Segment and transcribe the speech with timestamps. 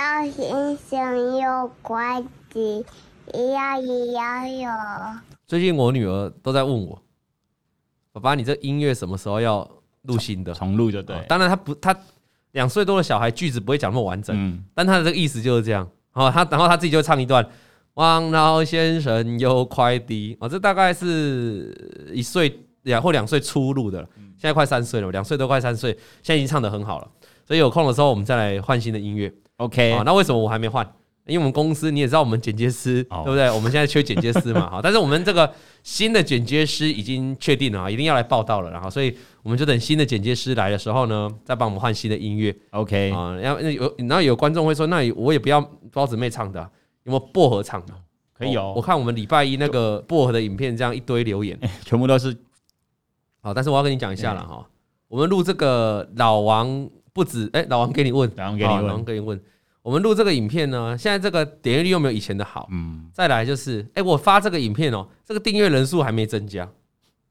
[0.00, 2.82] 到星星有快递，
[3.34, 4.70] 一样一样哟。
[5.46, 7.02] 最近我女儿都在问我，
[8.10, 9.70] 爸爸，你这音乐什么时候要
[10.04, 10.54] 录新的？
[10.54, 11.22] 重录就对。
[11.28, 11.94] 当然，他不，他
[12.52, 15.86] 两岁多的小孩句子不会讲那么完整，嗯，但他的这个意思就是这样。
[16.14, 17.46] 哦，他然后他自己就唱一段。
[17.92, 23.98] 王老先生有快递哦，这大概是一岁两或两岁初入的，
[24.38, 27.08] 现在快三岁了，两岁都快三岁，现在已经唱得很好了。
[27.46, 29.30] 所以有空的时候，我们再来换新的音乐。
[29.60, 30.84] OK，那为什么我还没换？
[31.26, 33.22] 因为我们公司你也知道，我们剪接师、oh.
[33.24, 33.48] 对不对？
[33.50, 35.52] 我们现在缺剪接师嘛， 好，但是我们这个
[35.82, 42.56] 新的剪接师已经确定了啊，一定要来报道了，然后所以我们就等新的剪接师来的时候呢，再帮我们换新的音乐。
[42.70, 45.60] OK 啊，然后有然后有观众会说，那我也不要
[45.92, 46.68] 包子妹唱的、啊。
[47.04, 47.94] 有没有薄荷唱的？
[48.36, 48.72] 可以有、哦。
[48.74, 52.36] 我看我们礼拜一那个薄荷的影片，这样一堆留言， 全部都是。
[53.40, 54.66] 好，但是我要跟你讲一下了哈。
[55.08, 59.40] 我们录这个老王不止，哎，老王给你问，老王给你问，老王给你问。
[59.82, 62.68] 我们录这个影片呢，现在这个点阅率又没有以前的好。
[62.70, 63.08] 嗯。
[63.12, 66.68] 再来就是，哎，我发这个影片哦，这个订阅人数还没增加，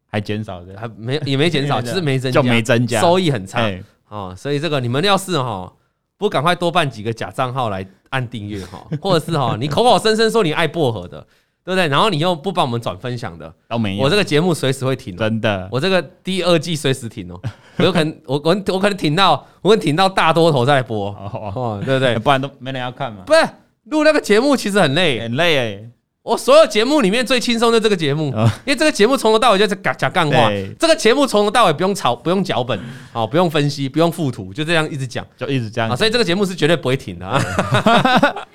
[0.08, 3.72] 还减少的，还没也没减少， 只是没增加，就没增加，收益很差。
[4.08, 5.74] 哦，所以这个你们要是哈。
[6.18, 11.26] 不赶快多办几个假账号来按订阅哈，或者是哈，你口口声声说你爱薄荷的，
[11.70, 11.88] 对不对？
[11.88, 14.04] 然后你又不帮我们转分享的，都没有。
[14.04, 17.40] 我这个节目随时会停，真的，我这个第二季随时停哦，
[17.78, 21.10] 我有可能我我我可能停到我可能停到大多头再播。
[21.12, 22.18] 哦，对不对？
[22.18, 23.22] 不然都没人要看嘛。
[23.28, 23.42] 不是
[23.84, 25.58] 录那个节目其实很累，很累。
[25.60, 25.90] 哎。
[26.22, 28.26] 我所有节目里面最轻松的这个节目，
[28.66, 30.50] 因为这个节目从头到尾就是讲讲干话。
[30.78, 32.80] 这个节目从头到尾不用吵，不用脚本，
[33.14, 35.96] 哦，不用分析，不用附图，就这样一直讲，就一直这样。
[35.96, 37.26] 所以这个节目是绝对不会停的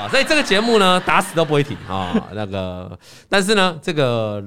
[0.00, 0.08] 啊！
[0.10, 2.14] 所以这个节目呢，打死都不会停啊。
[2.32, 4.42] 那个，但是呢，这个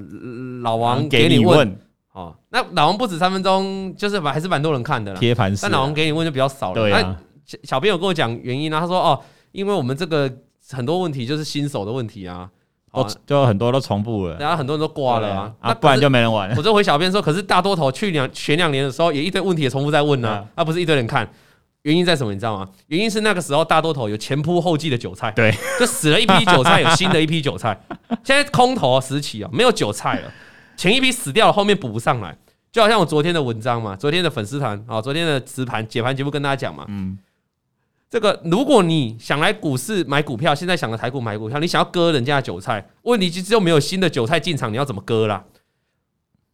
[0.62, 1.76] 老王给你问，
[2.12, 5.18] 哦，那老王不止三分钟，就是还是蛮多人看的啦。
[5.20, 6.74] 贴盘式，但老王给你问就比较少了。
[6.74, 7.16] 对啊。
[7.44, 9.20] 小小编有跟我讲原因呢，他说哦，
[9.52, 10.30] 因为我们这个。
[10.72, 12.48] 很多问题就是新手的问题啊，
[12.92, 16.54] 哦，就很多都重复了，然后很多人都挂了啊，啊，不然就没人玩了。
[16.56, 21.28] 我就回小编说，可是大多头去年前两年的时候，也一堆问题也重复在问呢，啊，不是一堆人看，
[21.82, 22.32] 原因在什么？
[22.32, 22.68] 你知道吗？
[22.88, 27.80] 原因是那个时候大多头有前仆后继的韭菜，对，就死了一批韭菜，有新的一批韭菜。
[28.22, 30.32] 现在空头时期啊，没有韭菜了，
[30.76, 32.36] 前一批死掉了，后面补不上来，
[32.70, 37.18] 就好像我昨天的文章嘛，昨天的粉丝团啊，昨天的直盘解盘节目跟大家讲嘛，嗯。
[38.10, 45.44] 这个，如果你想来股市买股票，现在想来台股买股票，你想要割人家的韭菜，问题就只有没有新的韭菜进场，你要怎么割啦？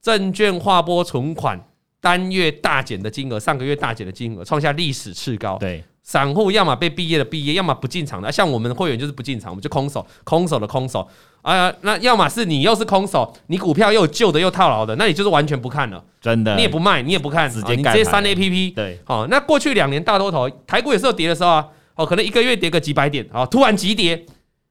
[0.03, 1.67] 证券划拨存款
[2.01, 5.57] 单月大减的金额，上个月大减的金额创下历史次高。
[5.59, 5.83] 对。
[6.03, 8.31] 散户要么被毕业的毕业，要么不进场的。
[8.31, 11.05] 像我们的会员就是不进场，我们就空手，空手的空手。
[11.43, 16.05] 哎呀，那要么是你又是空手，你股票又有旧的又套牢的，那你就是完全不看了。
[16.21, 18.73] 真的，你也不卖，你也不看，直接你直接删 APP。
[18.73, 24.25] 对，好，那过去两年大多头台股也是有跌的时候啊，哦，可能一个月跌个几百点，啊，突然急跌，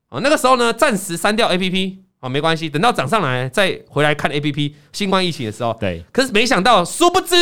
[0.08, 4.74] 哦，那个时候呢，暂时删掉 APP，啊，没关系，等到涨上来再回来看 APP。
[4.92, 7.36] 新冠疫情的时候，对，可是没想到，殊不知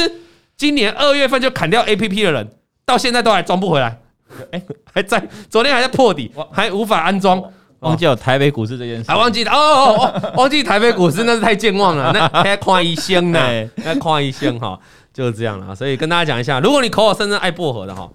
[0.58, 2.52] 今年二月份就砍掉 APP 的人，
[2.86, 3.98] 到现在都还装不回来。
[4.52, 4.62] 哎，
[4.94, 7.42] 还在，昨天还在破底，还无法安装，
[7.80, 13.40] 忘记有台北股市这件事，还忘记了哦哦哦， 忘记台北股市那是太健忘了，那还夸一声呢，
[13.76, 14.78] 那夸一声哈，
[15.14, 15.74] 就是这样了。
[15.74, 18.10] 所以跟大家讲一下，如果你口口声声爱薄荷的哈，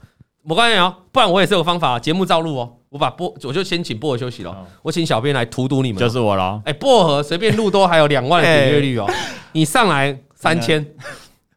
[0.47, 6.61] 我告诉你哦，不然我也是有方法，节目照录哦，我把薄我就先请薄荷休息了，我请小编来荼毒你们，就是我了。
[6.65, 9.07] 哎，薄荷随便录都还有两万的点阅率哦，
[9.53, 10.85] 你上来三千。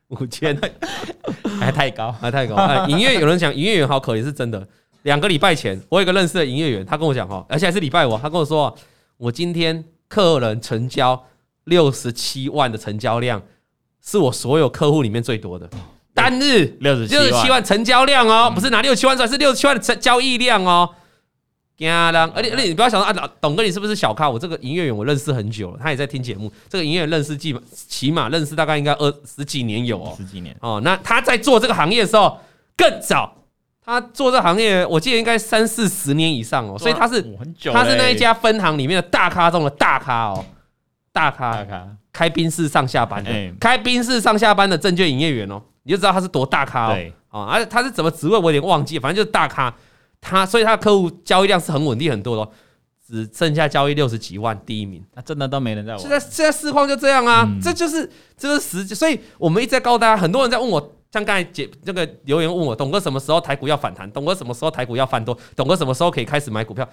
[0.09, 0.59] 五千
[1.58, 2.56] 还太高，还太高。
[2.56, 4.68] 哎， 营业有人讲营业员好可怜，是真的。
[5.03, 8.75] 两个礼拜前，我有个认识的营业员，他跟我讲哈，而且还是礼拜五，他跟我说，
[9.16, 11.24] 我今天客人成交
[11.64, 13.41] 六十七万的成交量，
[14.06, 15.70] 是我所有客户里面最多的
[16.14, 20.90] 单日六十七万成交量哦，不是拿六十七万出来，是六十七万的成交易量哦。
[21.90, 24.30] 而且而且你不要想说啊，董哥你是不是小咖？
[24.30, 26.52] 我这个营业员我认识很久了，他也在听节目。
[26.70, 30.79] 这个营业员认识起码起码认识大概应该二十几年有哦，十几年哦。
[30.84, 32.38] 那他在做这个行业的时候
[32.78, 33.34] 更早，
[33.84, 37.22] 他做这个行业我记得应该三四十年以上哦，所以他是
[37.73, 40.46] 他是那一家分行里面的大咖中的大咖哦，
[41.11, 46.94] 大咖大咖开宾士上下班的，开宾士上下班的证券营业员哦，你就知道他是多大咖
[47.32, 47.47] 哦。
[47.50, 49.73] 而且他是怎么职位我有点忘记，反正就是大咖。
[50.22, 52.52] 他所以他的客户交易量是很稳定很多的，
[53.06, 56.00] 只剩下交易六十几万，第一名，那真的都没人在玩。
[56.00, 58.96] 现在现在市况就这样啊，嗯、这就是这是实际。
[58.96, 60.79] 所以我们一直在告诉大家，很多人在问我，
[61.12, 64.09] 像刚才解那个留言问我，董哥什么时候台股要反弹？
[64.12, 65.38] 董哥什么时候台股要翻多？
[65.56, 66.88] 董哥什么时候可以开始买股票？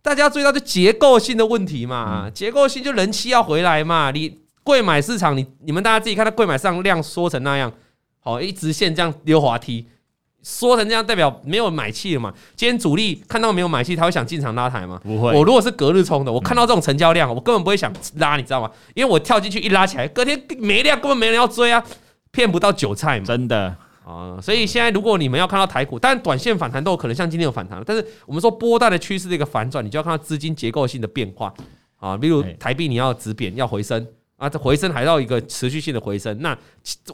[0.00, 4.10] 大家要注意到，就结构性的问题嘛，嗯、结构性就人气要回来嘛。
[4.10, 7.72] 你贵买市场，你你们大家自己看，它贵买上量缩成那样，
[8.20, 9.86] 好，一直线这样溜滑梯。
[10.42, 12.32] 说成这样，代表没有买气了嘛？
[12.56, 15.00] 今天主力看到没有买气，他会想进场拉抬吗？
[15.02, 15.32] 不会。
[15.32, 18.70] 我如果是隔日冲的，我看到这种成交量，我根本不会想拉，你知道吗？
[18.94, 21.82] 因为我跳进去一拉起来，隔天没量，根本没人要追啊，
[22.32, 23.24] 骗不到韭菜嘛。
[23.24, 31.54] 真的啊，所以现在如果你们要看到台股，当然短线反弹都有可能像今天有反弹，但是我们说波段的趋势的一个反转，你就要看到资金结构性的变化
[32.00, 34.04] 啊，例如台币你要止贬要回升。
[34.42, 36.56] 啊，这回升还要一个持续性的回升，那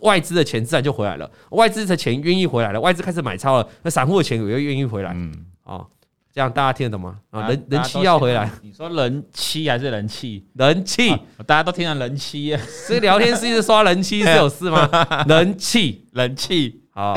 [0.01, 5.31] 外资的钱自然就回来了，外资的钱愿意回来了，外资开始买超了，那散户的钱也会愿意回来，嗯，
[5.65, 5.87] 哦，
[6.33, 7.19] 这样大家听得懂吗？
[7.29, 10.43] 啊，人人气要回来，你说人气还是人气？
[10.55, 11.15] 人气，
[11.45, 14.89] 大家都听到人气， 所以聊天室一直刷人气是有事吗？
[15.29, 17.15] 人气，人气，啊，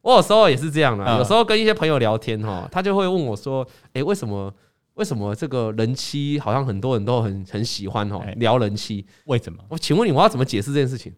[0.00, 4.52] 我有时候也是这样的，有时候跟一些朋友聊天哈，他就会问我说，哎，为什么？
[4.94, 8.22] 为什么这个人妻好像很多人都很很喜欢哦？
[8.36, 9.58] 聊人妻，为什么？
[9.68, 11.12] 我请问你，我要怎么解释这件事情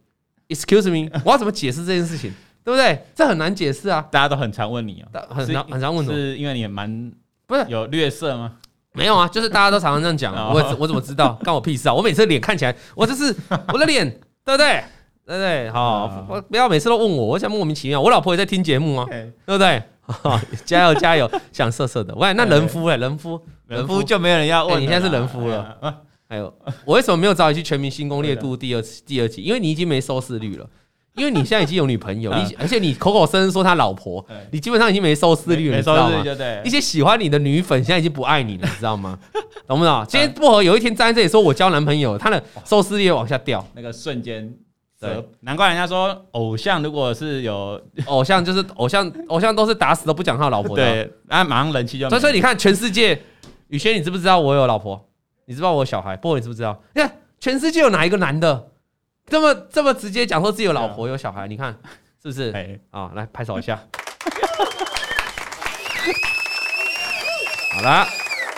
[0.49, 2.32] ？Excuse me， 我要怎么解释这件事情？
[2.64, 3.00] 对不对？
[3.14, 4.05] 这很难解释啊！
[4.11, 7.12] 大家都很常问你哦，很常很常问，是因为你蛮
[7.46, 8.56] 不是有略色吗？
[8.93, 10.34] 没有啊，就是大家都常常这样讲。
[10.52, 11.38] 我我怎么知道？
[11.44, 11.94] 关我屁事啊！
[11.94, 13.34] 我每次脸看起来，我就是
[13.73, 14.08] 我的脸，
[14.44, 14.82] 对不对？
[15.26, 15.70] 对不对？
[15.70, 18.00] 好，我不要每次都问我，我想莫名其妙。
[18.00, 19.82] 我老婆也在听节目啊，对不对？
[20.64, 22.14] 加油加油，想色色的。
[22.14, 23.40] 喂，那人夫哎，人夫。
[23.66, 26.02] 人夫就没有人要问，你现在是人夫了。
[26.28, 26.52] 还有，
[26.84, 29.42] 我为什么没有找你去《全民星攻略》度第二次第二集？
[29.42, 30.68] 因为你已经没收视率了，
[31.14, 36.24] 因为你现在已经有女朋友， 你而且你口口声声说他老婆， 你基本上已经没收视率了，你知道吗？
[36.64, 39.16] 一些喜欢你的女粉现在已经不爱你了，你知道吗？
[39.68, 40.04] 懂不懂？
[40.08, 44.52] 今天薄荷有一天站在这里说我交男朋友，他的收视率往下掉，那个瞬间，
[45.00, 52.10] 对，难怪人家说偶像如果是有偶像，就是偶像，偶像都是打死都不讲他老婆的，对，啊，马上人气就。
[52.10, 53.22] 所以你看全世界。
[53.68, 55.08] 宇轩，你知不知道我有老婆？
[55.46, 56.16] 你知不知道我有小孩？
[56.16, 56.82] 不过你知不知道？
[56.94, 58.70] 你看，全世界有哪一个男的
[59.26, 61.48] 这么这么直接讲说自己有老婆有小孩？
[61.48, 61.76] 你看
[62.22, 62.80] 是不是？
[62.90, 63.80] 啊，来拍手一下。
[67.74, 68.06] 好了，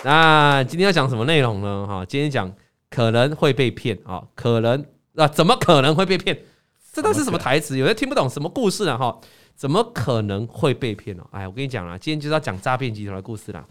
[0.03, 1.85] 那今天要讲什么内容呢？
[1.87, 2.53] 哈，今天讲
[2.89, 4.85] 可能会被骗啊，可能
[5.15, 6.39] 啊，怎么可能会被骗？
[6.93, 7.77] 这都是什么台词？
[7.77, 8.97] 有人听不懂什么故事啊？
[8.97, 9.19] 哈，
[9.55, 11.23] 怎么可能会被骗呢？
[11.31, 13.65] 哎，我跟你讲啦，今天就是要讲诈骗集团的故事啦。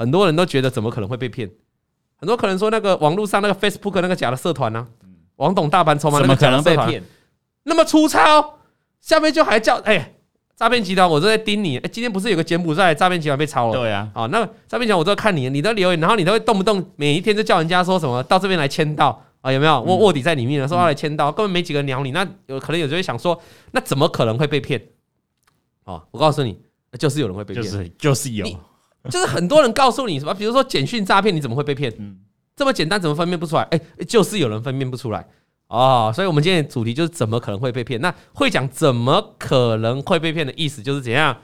[0.00, 1.50] 很多人都觉得怎么可能会被骗？
[2.16, 4.88] 很多可能说那个网络上那个 Facebook 那个假的社团呢？
[5.36, 7.02] 王董大班筹码怎么可能被骗，
[7.64, 8.58] 那么粗糙，
[9.02, 10.14] 下面就还叫哎
[10.56, 11.76] 诈骗集团，我都在盯你。
[11.76, 13.78] 哎，今天不是有个柬埔寨诈骗集团被抄了？
[13.78, 14.10] 对呀。
[14.14, 19.52] 啊，那诈骗集团我都在看你，你的留言，然后你都会动不动每一天就叫人家说什么到这边来签到啊？
[19.52, 22.10] 有没有卧卧底在里面的说要来签到，根本没几个鸟你。
[22.12, 23.38] 那有可能有人会想说，
[23.72, 24.82] 那怎么可能会被骗？
[25.84, 26.58] 哦，我告诉你，
[26.98, 28.46] 就是有人会被骗，就是就是有。
[29.08, 31.90] 就是很多人告诉你什么，比如说简讯诈骗，你怎么会被骗？
[31.98, 32.18] 嗯，
[32.54, 33.62] 这么简单，怎么分辨不出来？
[33.70, 35.26] 哎，就是有人分辨不出来
[35.68, 36.12] 哦。
[36.14, 38.00] 所以，我们今天的主题就是怎么可能会被骗。
[38.00, 41.36] 那会讲怎么可能会被骗的意思就是怎样？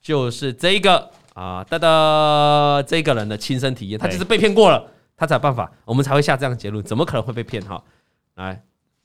[0.00, 4.84] 就是这一个啊，哒哒，这个人的亲身体验，他就是被骗过了，
[5.16, 6.84] 他才有办法，我们才会下这样的结论。
[6.84, 7.62] 怎么可能会被骗？
[7.64, 7.82] 哈，
[8.34, 8.62] 来。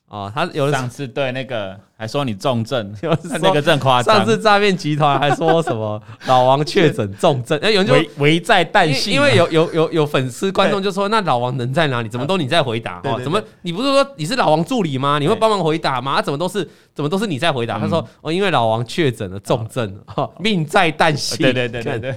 [0.09, 2.93] 哦，他有上次对那个还说你重症，
[3.41, 4.15] 那个真夸张。
[4.17, 9.11] 上次诈骗集团还说什么 老王确诊重症，哎，有人就危在旦夕。
[9.11, 12.09] 因为有有有有粉丝观众就说，那老王人在哪里？
[12.09, 12.99] 怎么都你在回答？
[13.03, 15.19] 哦，怎么你不是说你是老王助理吗？
[15.19, 16.19] 你会帮忙回答吗？
[16.21, 17.77] 怎么都是怎么都是你在回答？
[17.77, 19.95] 他说哦，因为老王确诊了重症，
[20.39, 21.37] 命在旦夕。
[21.37, 22.15] 对对对对对，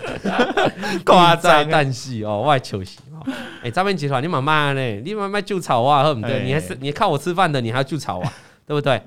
[1.05, 2.83] 挂 在旦夕哦，外求
[3.25, 3.33] 息。
[3.63, 6.45] 哎，诈骗集团，你蛮慢嘞，你妈卖就炒啊，对不对？
[6.45, 8.33] 你还是你靠我吃饭的，你还要就炒啊，
[8.67, 9.01] 对不对？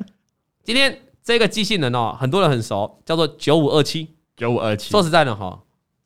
[0.63, 4.91] 今天这个寄信人哦，很多人很熟，叫做九五二七九五二七。
[4.91, 5.59] 说实在的哈，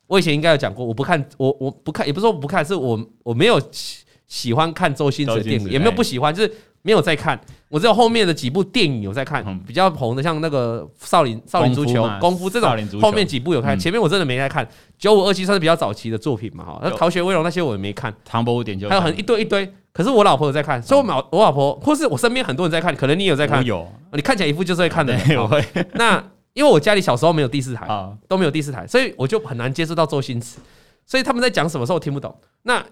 [0.07, 6.53] 我以前应该有讲过，我不看，我我不看，也不是说我不看，是我我没有喜喜欢看周星驰的电影，也没有不喜欢，就是。
[6.81, 14.67] 没有在看，我只有后面的几部电影有在看，比较红的，像那个少林少林足球、功夫这种，后面几部有看，前面我真的没在看。
[14.97, 18.13] 九五二七算是比较早期的作品嘛，哈，那逃学威龙那些我也没看。
[18.25, 19.71] 唐伯虎点秋香，还有很一堆一堆。
[19.91, 25.17] 可是我老婆有在看，所以我老我老婆或是我身边很多人在看，可能你有在看，有，你看起来一副就是会看的。
[25.37, 25.63] 我会。
[25.93, 27.87] 那因为我家里小时候没有第四台，
[28.27, 30.59] 都没有第四台，所以我就很难接触到周星驰，
[31.05, 32.33] 所以他们在讲什么时候我听不懂。
[32.63, 32.85] 那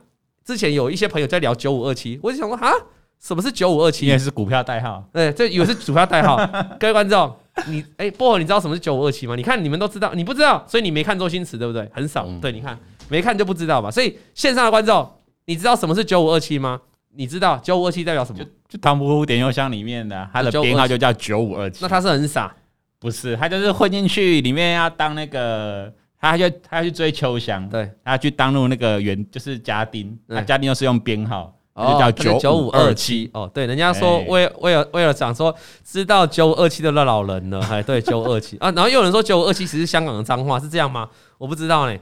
[0.43, 2.71] 之前有一些朋友在聊九五二七，我就想说啊。
[3.19, 4.05] 什么是九五二七？
[4.05, 5.03] 也是股票代号。
[5.11, 6.37] 对，这以为是股票代号。
[6.79, 7.35] 各位观众，
[7.67, 9.35] 你哎，薄荷，你知道什么是九五二七吗？
[9.35, 11.89] 你看你们都知道，你不知道，所以你没看周星驰，对不对？
[11.93, 12.27] 很少。
[12.41, 12.77] 对，你看
[13.09, 13.89] 没看就不知道吧。
[13.89, 15.09] 所以线上的观众，
[15.45, 16.79] 你知道什么是九五二七吗？
[17.15, 18.43] 你知道九五二七代表什么？
[18.69, 21.79] 就《唐伯虎点秋香》里面的，它的编号就叫九五二七。
[21.81, 22.55] 那他是很傻？
[22.99, 31.56] 不是，他就是混进去里面要当那个，他就他要去追秋香，对，他去当入那个原就是家丁，那家丁又是用编号。
[31.77, 33.31] 哦，叫九九五二七七。
[33.33, 41.07] 哦，对，人家说哎为为了为了讲说知道九五二七的那老人呢，哎，对，九五二七啊，然后又有人说九五二七其实是香港的脏话，是这样吗？
[41.37, 41.95] 我不知道呢。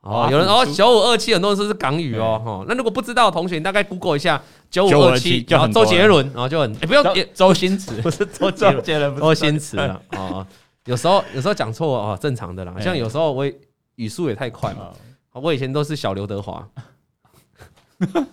[0.00, 2.64] 哦，哦有人哦，九五二七很多人说是港语哦，哈。
[2.68, 10.46] 那如果不知道的同学，你大概 Google 一下九五二七，9527就然后周杰伦，然后就很，哎，不用周周星驰 不是周杰伦，周杰伦不是周星驰了哦。
[10.86, 12.72] 有时候有时候讲错哦，正常的啦。
[12.80, 13.54] 像有时候我也
[13.96, 14.88] 语速也太快嘛，
[15.32, 16.66] 我以前都是小刘德华。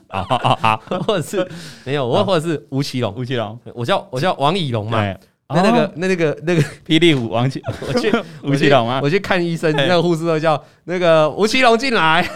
[0.08, 1.48] 好好好，或者是
[1.84, 5.02] 没有，我或者是吴奇隆，吴奇隆，我叫我叫王以龙嘛。
[5.02, 5.18] 对，
[5.50, 8.12] 那那个那那个那个霹雳舞王奇， 我去
[8.44, 9.00] 吴奇隆吗？
[9.04, 12.28] 我去看医生，嘿那个护士都叫那个吴奇隆进来，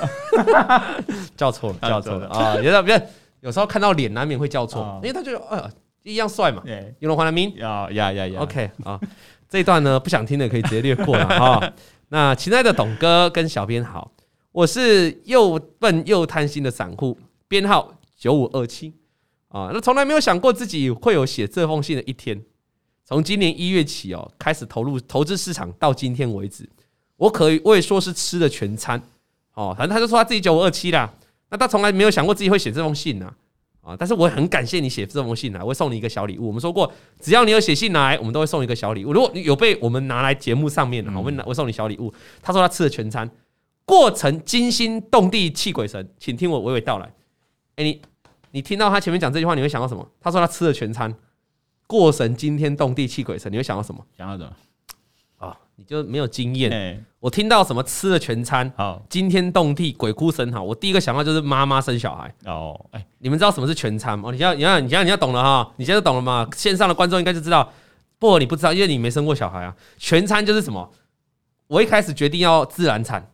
[1.36, 2.28] 叫错了，叫错了。
[2.30, 2.56] 啊！
[2.62, 3.10] 有的别
[3.42, 5.64] 有时候看到脸难免会叫错，因为他觉得哎
[6.04, 6.62] 一样帅嘛。
[6.66, 7.54] 对，有龙华南明？
[7.56, 9.00] 要呀呀呀，OK 啊，
[9.48, 11.74] 这一段呢不想听的可以直接略过了哈。
[12.10, 14.12] 那亲爱的董哥跟小编好，
[14.60, 18.94] 我是又笨又贪心的散户，编号九五二七
[19.48, 22.44] 啊，那从来没有想过自己会有写这封信的一天。
[23.06, 26.68] 从今年一月起哦，开始投入投资市场到今天为止，
[27.16, 29.02] 我可以我也说是吃了全餐
[29.54, 29.74] 哦。
[29.78, 31.10] 反正他就说他自己九五二七啦，
[31.50, 33.34] 那他从来没有想过自己会写这封信呐
[33.80, 33.96] 啊。
[33.98, 36.48] 但是我很感谢你写这封信来，我会送你一个小礼物。
[36.48, 39.14] 我们说过，只要你有写信来，我们都会送一个小礼物。
[39.14, 42.14] 如果你有被我们拿来节目上面的，我们拿我送你小礼物。
[42.42, 43.32] 他说他吃了全餐，
[43.90, 47.12] 过程惊心动地泣鬼神，请听我娓娓道来。
[47.78, 48.00] 哎，你
[48.52, 50.08] 你听到他前面讲这句话，你会想到什么？
[50.22, 51.12] 他说他吃了全餐。
[51.88, 54.06] 过神惊天动地泣鬼神，你会想到什么？
[54.16, 54.52] 想到什么
[55.40, 55.58] 啊？
[55.76, 56.70] 你就没有经验。
[56.70, 62.32] 欸、我听到什么吃了全餐，好惊天动地，鬼哭神嚎，我第一个想到就是妈妈生小孩。
[62.46, 64.30] 哦，哎、欸，你们知道什么是全餐吗？
[64.32, 66.48] 你要你要你要你要懂了哈，你现在懂了吗？
[66.56, 67.74] 线上的观众应该就知道，
[68.20, 69.76] 不，你不知道，因为你没生过小孩啊。
[69.98, 70.92] 全餐就是什么？
[71.66, 73.32] 我一开始决定要自然产，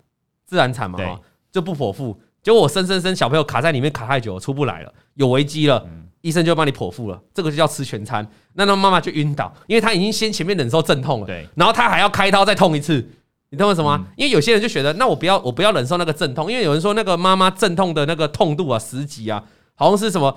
[0.56, 1.20] 自然产嘛，哈，
[1.52, 2.18] 就不剖腹。
[2.42, 5.84] 结果我生生生小朋友卡在里面卡太久，出不来了，有危机了。
[5.86, 8.28] 嗯医生就帮你剖腹了，这个就叫吃全餐。
[8.54, 13.08] 那那妈妈就晕倒，因为她已经先前面忍受阵痛了，对，然后她还要开刀再痛一次，
[13.52, 14.08] 你懂我什么吗？
[14.18, 19.44] 因为有些人就觉得，那我不要，我不要忍受那个阵痛，因为有人说那个妈妈阵痛的那个痛度啊，十级啊，
[19.76, 20.36] 好像是什么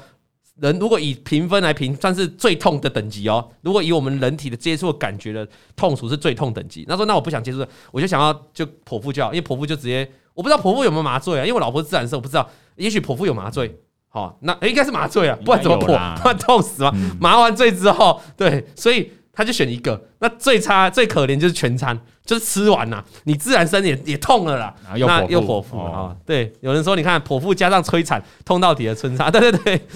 [0.61, 3.49] 人如果以评分来评，算是最痛的等级哦。
[3.63, 5.47] 如果以我们人体的接触感觉的
[5.77, 13.79] 痛楚是最痛等级，那说那我不想接触，我就想要就剖腹就好，因为剖腹就直接，我不知道剖腹有没有麻醉啊，因为我老婆是自然生，我不知道，也许剖腹有麻醉。
[14.11, 15.89] 好，那应该是麻醉啊，不然怎么破？
[16.23, 16.93] 不然痛死吗？
[17.21, 20.03] 麻完醉之后，对，所以他就选一个。
[20.21, 26.17] 那最差、最可怜就是全餐，就是吃完了，你自然生也也痛了啦，那又剖腹了啊。
[26.25, 29.31] 对，有人说你看剖腹加上催产，痛到底的春差。
[29.31, 29.87] 对对对，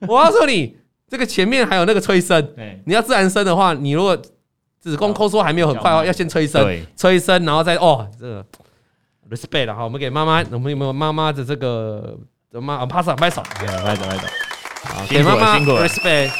[0.06, 0.76] 我告诉你
[1.08, 4.16] 这个前面还有那个催生，你要自然生的话，你如果
[4.80, 6.64] 子宫收缩还没有很快的话，要先催生，
[6.94, 8.44] 催生然后再哦，这个
[9.30, 9.84] respect 了哈。
[9.84, 12.16] 我们给妈妈，我们有没有妈妈的这个？
[12.50, 12.78] 怎么？
[12.80, 14.26] 我拍手拍手，拍手拍手，
[14.84, 16.30] 好，给妈妈 respect。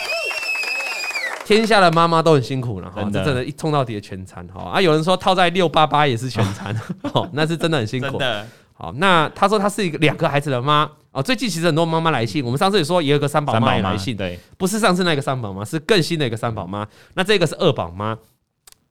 [1.45, 4.81] 天下的妈妈都很辛苦了，哈，这真的，一冲到底的全餐，哈啊！
[4.81, 6.79] 有人说套在六八八也是全餐，
[7.15, 8.19] 哦，那是真的很辛苦。
[8.79, 16.87] 好，那他说他是一个两个孩子的妈，哦，最近其实很多妈妈来信，我们上次也说也有个三宝妈也来信，对，不是上次那个三宝妈，是更新的一个三宝妈。
[17.15, 18.17] 那这个是二宝妈，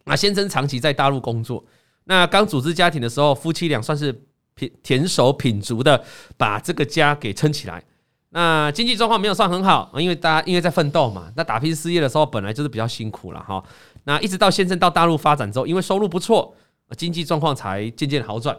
[0.04, 1.64] 那先生长期在大陆工作，
[2.04, 4.24] 那刚组织家庭的时候，夫妻俩算是。
[4.58, 6.04] 品甜手品足的
[6.36, 7.84] 把这个家给撑起来，
[8.30, 13.64] 那经济状况没有算很好，因为大家因为在奋斗嘛，那打拼事业的时候本来就是比较辛苦了哈。
[14.06, 16.56] 那一直到先生到大陆发展之后，因为收入不错，
[16.98, 18.58] 经济状况才渐渐好转。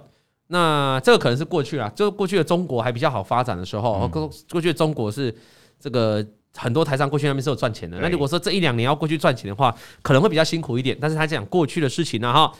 [0.48, 5.34] 那这个可能是过去了，就过去的中国还比较好发展的时候，过过去的中国是
[5.78, 6.24] 这个
[6.56, 7.98] 很多台商过去那边是有赚钱的。
[8.00, 10.96] 那如果说这一两年要过去赚钱的话，可能会比较辛苦一点。
[11.00, 12.52] 但是他讲过去的事情了哈。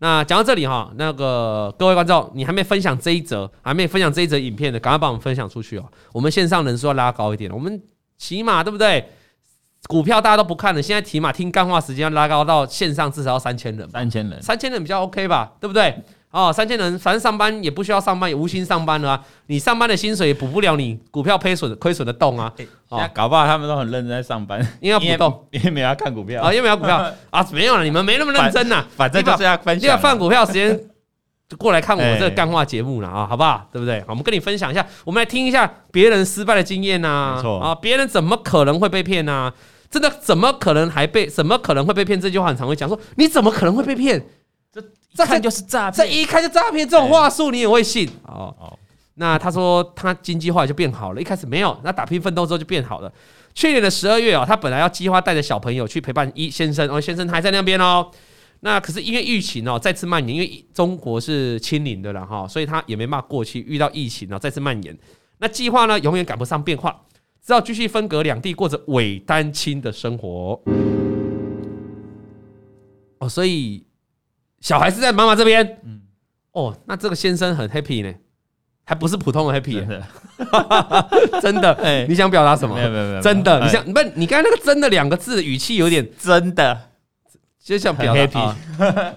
[0.00, 5.84] 那讲到这里哈，那个各位观众，你还没分享这一则，还没分享这一则影片的，赶快帮我们分享出去哦。
[6.12, 7.80] 我们线上人数要拉高一点，我们
[8.18, 9.08] 起码对不对？
[9.86, 15.94] 股票大家都不看了，现在起码听干话时间要拉高到线上至少要三千人，三千人，三千人比较 OK 吧，对不对？
[16.34, 19.24] 哦，三千人，反正上班也不需要上班，也无心上班了啊。
[19.46, 22.52] 你上班的薪水也补不了你股票亏损亏损的洞啊。
[22.88, 26.96] 哦，搞不好他们都很认真在上班，因为要补洞，因为没有要看股票啊，因为没有股票
[27.30, 28.84] 啊，没有了，你们没那么认真呐。
[28.96, 30.76] 反正就是要分享，要放股票时间
[31.48, 33.68] 就过来看我们这个干话节目了啊，好不好？
[33.72, 34.02] 对不对？
[34.08, 37.34] 我们跟你分享一下，我们来听一下别人失败的经验呐。
[37.36, 39.52] 没错啊，别人怎么可能会被骗呢？
[39.88, 41.28] 真的怎么可能还被？
[41.28, 42.20] 怎么可能会被骗？
[42.20, 44.26] 这句话很常会讲说，你怎么可能会被骗？
[45.14, 48.54] 这看就是诈骗，这一看就诈骗，这种话术你也会信哦？
[48.58, 48.78] 哦，
[49.14, 53.12] 那他说他经济后来就变好了，一开始没有，那打拼奋斗之后就变好了。
[53.54, 58.10] 去年的十二月哦，他本来要计划带着小朋友去陪伴一先生，哦，先生还在那边哦。
[58.60, 63.60] 那可是因为疫情哦再次蔓延，因为中国是清零的了哈，所以他也没办法过去。
[63.60, 64.98] 遇到疫情哦再次蔓延，
[65.38, 67.02] 那计划呢永远赶不上变化。
[67.46, 70.58] 只好继续分隔两地，过着伪单亲的生活。
[73.18, 73.84] 哦，所以
[74.64, 75.78] 小孩是在妈妈这边。
[75.84, 76.00] 嗯，
[76.52, 78.10] 哦，那这个先生很 happy 呢，
[78.84, 81.08] 还不是普通的 happy，真的，
[81.42, 81.72] 真的。
[81.74, 82.74] 哎，你想表达什么？
[82.74, 83.62] 没有没有没有，真的。
[83.62, 84.00] 你想不？
[84.14, 86.80] 你刚才那个“真的”两个字语气有点真的，
[87.62, 88.56] 就像表达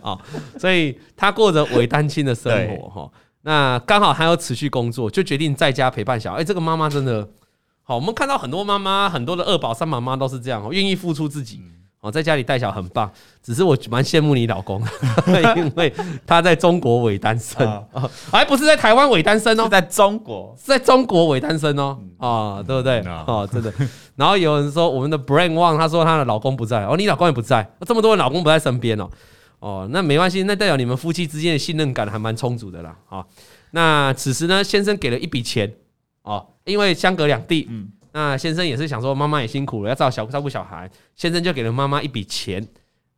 [0.01, 0.19] 啊。
[0.59, 3.11] 所以他过着伪单亲的生活哈。
[3.43, 6.41] 那刚好他要持续工作，就决定在家陪伴小孩。
[6.41, 7.25] 哎，这个妈妈真的。
[7.83, 11.61] 好，我们看到很多妈妈，很多的二宝、三宝妈都是这样，愿意付出自己，
[11.99, 13.11] 哦，在家里带小很棒。
[13.41, 14.81] 只是我蛮羡慕你老公，
[15.55, 15.93] 因为
[16.25, 17.65] 他在中国伪单身，
[18.31, 22.99] 还不是在台湾伪单身哦，在中国，是在中国伪单身哦，啊，对不对？
[23.25, 23.73] 哦，真的。
[24.15, 29.09] 然后有人说我们的 Brain One，他说他的老公不在，哦，你老公也不在，这么多人老公不在身边哦，
[29.59, 33.25] 哦，那没关系，那代表你们夫妻之间的信任感还蛮充足的啦，啊，
[33.71, 35.73] 那此时呢，先生给了一笔钱。
[36.23, 37.87] 哦，因为相隔两地，嗯，
[38.17, 42.67] 那先生也是想说，妈妈也辛苦了，要照小照顾小孩，先生就给了妈妈一笔钱。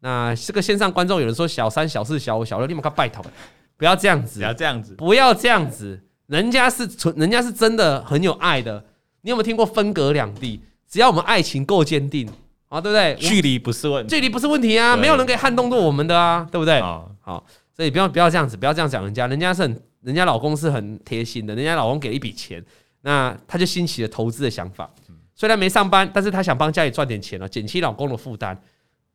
[0.01, 3.24] 那这个线上观众有人说小三、小四、小五、小六，你们快拜托，
[3.77, 8.84] 不要这样子，不要这样子，不要这样子，人家是纯，人家是真的很有爱的。
[9.22, 10.60] 你有没有听过分隔两地？
[10.86, 12.29] 只要我们爱情够坚定
[12.68, 13.15] 啊，对不对？
[13.15, 16.82] 距离不是问题，距离不是问题啊，没有人可以撼动过我们的啊，对不对？
[16.82, 17.41] 好，
[17.74, 22.62] 所以不要不要这样子，不要这样讲人家，人家是很，人家老公是很贴心的，人家老公给了一笔钱。
[23.01, 24.89] 那他就兴起了投资的想法，
[25.34, 28.62] 虽然没上班，但是她想帮家里赚点钱了，减轻老公的负担。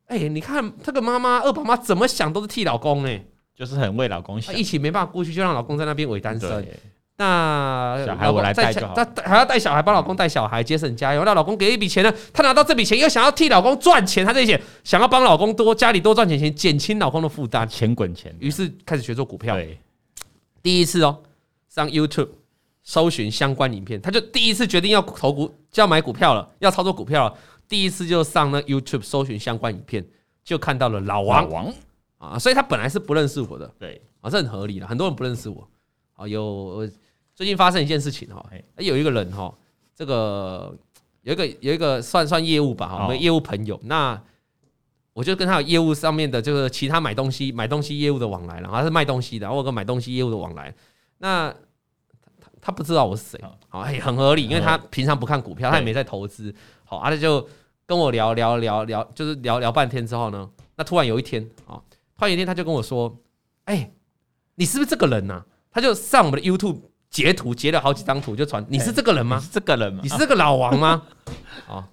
[0.07, 3.19] 哎，你看这个妈妈二宝妈怎么想都是替老公呢，
[3.55, 4.55] 就是很为老公想。
[4.55, 6.67] 一起没办法过去，就让老公在那边伪单身。
[7.17, 11.23] 那小孩我来带就好，他还要带小孩，帮老公带小孩，节省家用。
[11.23, 18.35] 那老公给一笔钱呢，她拿到这笔钱又想要替老公赚钱，她这些想要帮老公多家里多赚钱钱，减轻老公的负担，钱滚钱。
[18.39, 19.57] 于是开始学做股票。
[20.61, 21.19] 第一次哦，
[21.69, 22.29] 上 YouTube。
[22.87, 27.35] 搜寻相关影片，他就第一次决定要投股，就要买股票了，要操作股票了。
[27.67, 30.05] 第一次就上那 YouTube 搜寻相关影片，
[30.43, 31.73] 就看到了老王，
[32.19, 35.67] 啊，所以他本来是不认识我的，对啊，这很合理的，很多人不认识我
[36.13, 36.27] 啊。
[36.27, 36.87] 有
[37.33, 38.45] 最近发生一件事情哈，
[38.77, 39.51] 有一个人哈，
[39.95, 40.77] 这个
[41.23, 44.21] 有一个有一个算算业务吧哈，我们业务朋友，那
[45.13, 50.71] 我就跟他有业务上面的，就是其他买东西买东西业务的往来，然后他是卖东西的，我跟买东西业务的往来，
[51.17, 51.51] 那。
[52.65, 56.51] 他不知道我是谁，好，哎，很合理，因为他平常不看股票，他也没在投资，
[56.83, 57.47] 好，他就
[57.85, 61.77] 跟我聊聊聊聊，就是聊聊半天之后呢，那突然有一天啊，
[62.17, 63.15] 突然有一天他就跟我说，
[63.65, 63.91] 哎，
[64.55, 65.43] 你是不是这个人呐？
[65.69, 66.79] 他就上我们的 YouTube
[67.11, 69.39] 截图，截了好几张图就传，你是这个人吗？
[69.51, 69.99] 这个人吗？
[70.01, 71.03] 你是这个老王吗？
[71.69, 71.87] 啊，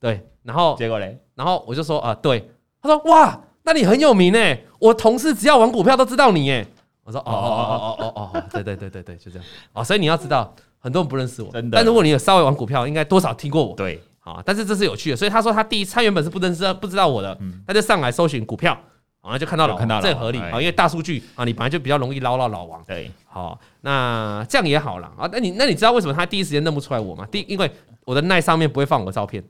[0.00, 2.50] 对，然后结果嘞，然后我就说啊，对，
[2.82, 6.66] 他说哇，那你很有名哎，我同事只要玩股票都知道你哎。
[7.06, 9.84] 我说哦哦哦哦哦哦，对对对对对，就这样哦。
[9.84, 11.76] 所以你要知道，很多人不认识我，真的。
[11.78, 13.76] 但如果你有稍微玩股票，应该多少听过我。
[13.76, 15.16] 对，好，但是这是有趣的。
[15.16, 18.76] 所以他说他第一，他原本是不认识、不知道我的，他就上来搜寻股票，
[19.22, 22.82] 然后就看到了，看到了，这合理啊，因为大数据啊，你本来就比较容易捞到老王。
[22.84, 25.28] 对，好，那这样也好了啊。
[25.30, 27.24] 那你那你知道为什么他第一时间认不出来我吗？
[27.30, 27.70] 第，因为
[28.04, 29.40] 我的奈上面不会放我的照片。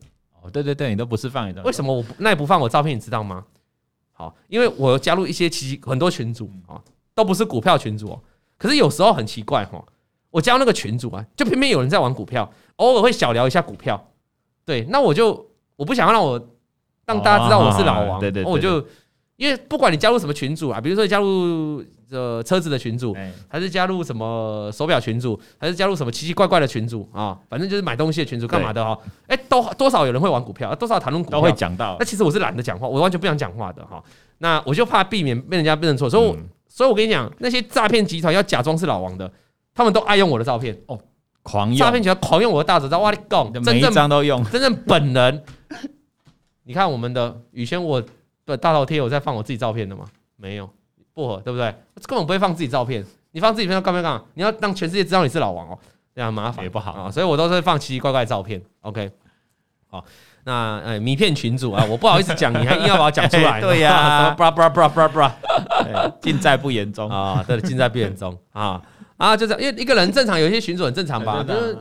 [0.42, 1.62] 哦，对对对，你都不是放你的。
[1.62, 2.95] 为什么我奈不放我照片？
[2.95, 3.42] 你知道吗？
[4.12, 6.81] 好，因为我加入一些其实很多群组啊。
[7.16, 8.20] 都不是股票群主哦，
[8.59, 9.83] 可是有时候很奇怪哈，
[10.31, 14.11] 我加那个群主啊，就偏偏有人在玩股票，偶尔会小聊一下股票，
[14.66, 16.38] 对，那我就我不想要让我
[17.07, 18.87] 让大家知道我是老王，对对，我就
[19.37, 23.16] 因为不管你加入什么群组啊，比如说加入呃车子的群组，
[23.48, 31.38] 还是加入什么手表群组，还是加入什么奇奇怪怪的群组啊，反正就是买东西的群组干嘛的哈，哎，都多少有人会玩股票，多少谈论股票？
[31.38, 34.05] 都会讲到，那其实我是懒得讲话，我完全不想讲话的哈，
[34.37, 36.37] 那我就怕避免被人家认错，所以我。
[36.77, 39.33] 所以，我跟你讲，那些诈骗集团要假装是老王的，
[39.75, 41.01] 他们都爱用我的照片哦，
[41.43, 45.43] 狂用诈骗集团狂用我的大头照，哇，你讲，每一张都用，真正本人。
[46.65, 48.05] 你看我们的宇轩，我
[48.45, 50.05] 的大头贴有在放我自己照片的吗？
[50.37, 50.69] 没有，
[51.15, 51.75] 薄荷对不对？
[52.07, 54.23] 根本不会放自己照片，你放自己照片干嘛干嘛？
[54.35, 55.79] 你要让全世界知道你是老王哦，
[56.15, 57.11] 这样麻烦也不好啊。
[57.11, 58.61] 所以我都是放奇奇怪怪的照片。
[58.83, 59.11] OK，
[59.89, 60.05] 好。
[60.46, 63.59] 那呃，名片群主啊， 我不好意思讲，你还硬要把我讲出来。
[63.61, 65.35] 对呀、啊，布拉布拉布拉布拉布拉，
[66.20, 67.11] 尽在不言中。
[67.11, 68.80] 啊，对，尽在不言中啊。
[69.16, 71.76] 啊，就这样，因为一个人正常，有一些群主很正常吧，就是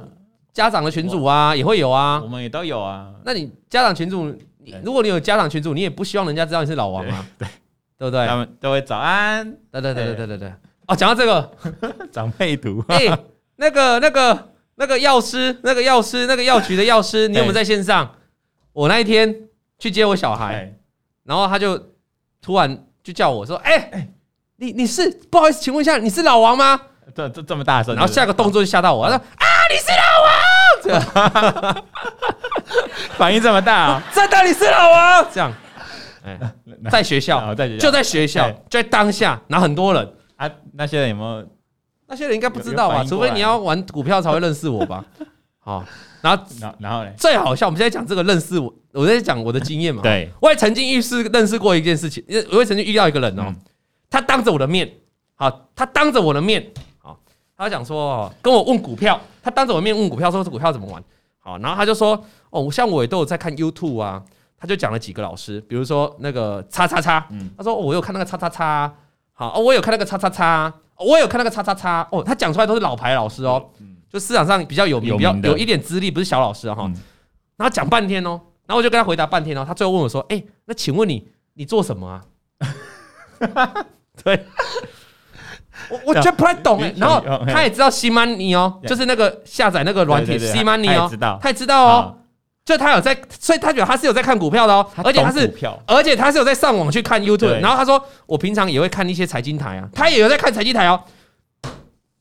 [0.52, 3.12] 家长的群主啊，也会有啊，我们也都有啊。
[3.24, 4.36] 那你家长群主，
[4.84, 7.48] 如果你有家长群主，你也不希望人家知道你是老王啊，对
[8.00, 8.10] 对。
[8.10, 8.26] 不对？
[8.26, 10.54] 他们都会早安，对对对对对对对。
[10.88, 11.52] 哦，讲到这个。
[12.12, 13.16] 长辈图，哎，
[13.58, 18.10] 那个那个那个药师，那个药师，那个药局的药师，你有没有在线上？
[18.76, 19.34] 我那一天
[19.80, 20.70] 去接我小孩，
[21.24, 21.82] 然后他就
[22.42, 24.10] 突然就叫我说：“哎哎，
[24.58, 26.82] 你你是不好意思，请问一下，你是老王吗？”
[27.16, 29.88] 这这这么大声，然后下个动作就吓到我，他说：“啊，你是
[30.92, 31.86] 老王！”
[33.18, 34.04] 反应这么大啊！
[34.14, 35.26] 真的你是老王？
[35.32, 35.54] 这样，
[36.26, 36.38] 哎，
[36.92, 41.48] 在学校，在学校就在学校，就在当下，然后很多人啊，那些人有没有？
[42.08, 43.06] 那些人应该不知道吧？
[43.08, 45.04] 除非你要玩股票才会认识我吧？
[45.60, 45.84] 好，
[46.26, 47.12] 然后，然后呢？
[47.16, 50.02] 最好笑，我们现在讲这个认识我，我在讲我的经验嘛。
[50.02, 53.54] 对，我也曾经遇事认识过一件事情，我也曾经遇到一个人哦，
[54.10, 54.92] 他当着我的面，
[55.36, 56.66] 好，他当着我的面，
[56.98, 57.20] 好，
[57.56, 61.04] 他讲说跟我问股票，他当着我的面问股票，说这股票怎么玩？
[61.38, 64.24] 好，然后他就说哦，像我也都有在看 YouTube 啊，
[64.58, 68.92] 他就讲了几个老师，比如说那个叉叉叉，他说我有看那个叉叉叉，
[69.34, 70.74] 好，我有看那个叉叉叉。
[70.98, 73.70] 我有看那个叉叉叉哦，他讲出来都是老牌老师哦，
[74.16, 76.90] 就市场上比较有名、比较有一点资历，不是小老师哈。
[77.58, 82.24] 然后讲半天哦，然后我就跟他回答半天哦，他最后问我说：“哎，那请问你你做什么啊？”
[84.24, 84.46] 对，
[85.90, 86.94] 我我 觉得不太懂哎。
[86.96, 91.10] 然后他也知道 C Money 哦，就是那个下载那个软体 C Money 哦，
[91.42, 91.86] 他也知道。
[91.86, 92.18] 哦。
[92.64, 95.54] 就他有在，所以他觉得他是有在看股票的哦，而且他是，
[95.86, 101.00] 而且他是有在上网去看 YouTube，然后他说我平常也会看一些财经台啊，他也有在看财经台哦，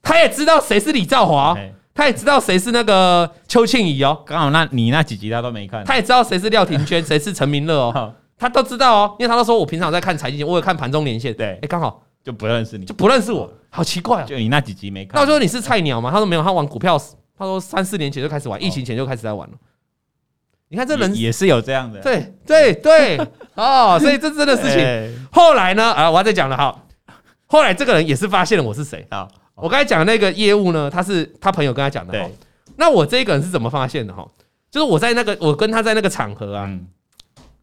[0.02, 1.56] 他也知道谁是李兆华，
[1.94, 12.02] 他也知道谁是那个邱庆怡哦，刚好那你那几集他都没看，他也知道谁是廖庭娟，谁是陈明乐哦，他都知道哦，因为他都说我平常在看财经，我有看盘中连线，对，哎，刚好。
[12.24, 16.10] 就不认识你，就不认识我，好奇怪啊，就你那几集没看，他说你是菜鸟吗？
[16.10, 16.98] 他说没有，他玩股票，
[17.36, 19.54] 他说三四年前就开始玩，疫情前就开始在玩了。
[20.68, 23.20] 你看这人也是有这样的，对对对，
[23.56, 24.82] 哦，所以这真的事情。
[25.30, 26.74] 后来呢，啊，我要再讲了哈。
[27.44, 29.06] 后来这个人也是发现了我是谁。
[29.10, 29.28] 啊？
[29.54, 32.28] 我刚才讲的那个业务呢，他是他朋友跟他讲的哈。
[32.76, 34.26] 那我这个人是怎么发现的哈？
[34.70, 36.68] 就是我在那个我跟他在那个场合啊，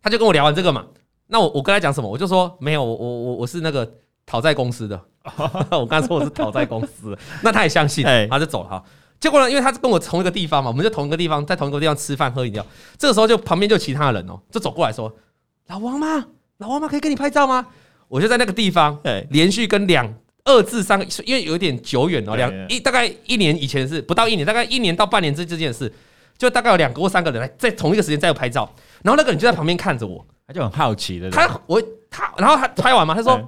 [0.02, 0.86] 他就跟我聊完这个嘛。
[1.28, 2.10] 那我我跟他讲什么？
[2.10, 3.90] 我就说没有，我我我是那个
[4.26, 5.00] 讨债公司的。
[5.72, 8.84] 我刚才说我是讨债公司，那他也相信，他就走了哈。
[9.20, 12.66] 结果呢，因为他是跟我同一个地方嘛，我们就同一个地方，在同一个地方吃饭喝饮料。
[12.98, 15.14] 这个时候就旁边就其他人哦，就走过来说
[15.68, 16.26] ：“老王吗？
[16.58, 16.88] 老王吗？
[16.88, 17.68] 可以跟你拍照吗？”
[18.10, 19.00] 我就在那个地方，
[19.30, 20.12] 连续跟两
[20.44, 25.92] 二至三个，因为有点久远哦，两一大概一年以前是不到一年，大概一年到半年之这件事，
[26.38, 28.72] 就大概有两个或三个人来在同一个时间在拍照，
[29.04, 31.30] 然后那个人就在旁边看着我，他就很好奇的。
[31.30, 33.40] 他我他，然后他拍完嘛，他说：“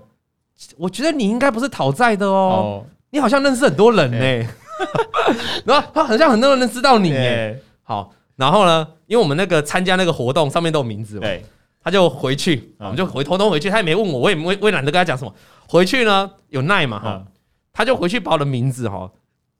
[0.78, 4.50] 我觉得你应该不是讨债的哦，你好像认识很多人呢。”
[5.66, 11.46] 然后他好像很多人都知道你耶，好，然后呢，因为我们那个参加那个活动上面都有名字嘛，对，
[11.84, 15.34] 他就回去，我们就回偷偷回去，他也没问我，我也我我也懒得跟他讲什么。
[15.68, 17.24] 回去呢有奈嘛哈，
[17.74, 19.12] 他就回去把我的名字哈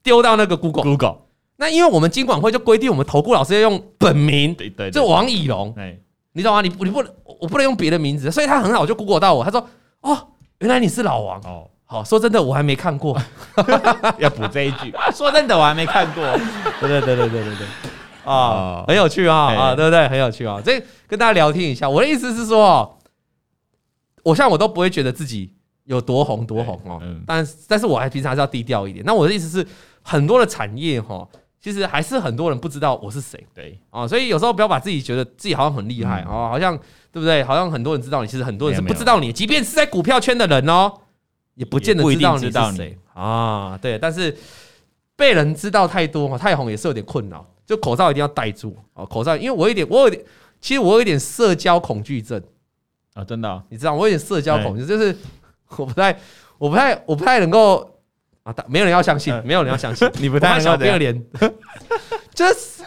[0.02, 1.16] 丢到那个 Google Google。
[1.56, 5.74] 那因为我们金管会就规定我们投顾老师要用本名，对对，就王以龙，
[6.32, 6.60] 你知道吗？
[6.62, 9.68] 你你不能我不能用别的名字，所以他很好就 Google 到我，他说
[10.00, 11.70] 哦，原来你是老王哦。
[11.86, 13.16] 好，说真的，我还没看过，
[14.18, 14.92] 要补这一句。
[15.14, 16.24] 说真的，我还没看过。
[16.80, 17.66] 对对对对对对对，
[18.24, 20.08] 啊，很有趣啊啊，对不对？
[20.08, 20.60] 很有趣啊。
[20.64, 22.98] 这跟大家聊天一下，我的意思是说，
[24.22, 25.52] 我像我都不会觉得自己
[25.84, 29.04] 有多红多红哦，但但是我还平常还是要低调一点。
[29.04, 29.66] 那我的意思是，
[30.02, 31.28] 很多的产业哈，
[31.60, 33.44] 其实还是很多人不知道我是谁。
[33.54, 36.76] 对啊，所以有时候不要把自己觉得自己好像很厉害哦，好像
[37.12, 37.44] 对不对？
[37.44, 40.92] 好像很多人知道你，其实很多人是不知道你，即便是在股票圈的人哦。
[41.56, 44.36] 也不见得知道你是谁啊，对，但是
[45.14, 47.46] 被人知道太多，太红也是有点困扰。
[47.66, 50.22] 就口罩一定要戴住哦，口罩，因为我有点，我有点，
[50.60, 52.42] 其实我有一点社交恐惧症。
[53.14, 55.16] 啊，真的，你知道，我有点社交恐惧，就是
[55.76, 56.18] 我不太，
[56.58, 57.98] 我不太，我不太能够
[58.42, 60.98] 啊，没有人要相信，没有人要相信，你不太能够这样。
[60.98, 61.24] 连，
[62.34, 62.82] 就是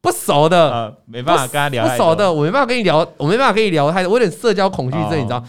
[0.00, 5.44] 不熟的，没办法跟他聊，不熟的，我没办法跟你聊，我没办法跟你聊太多，我有点社交恐惧症，你知道，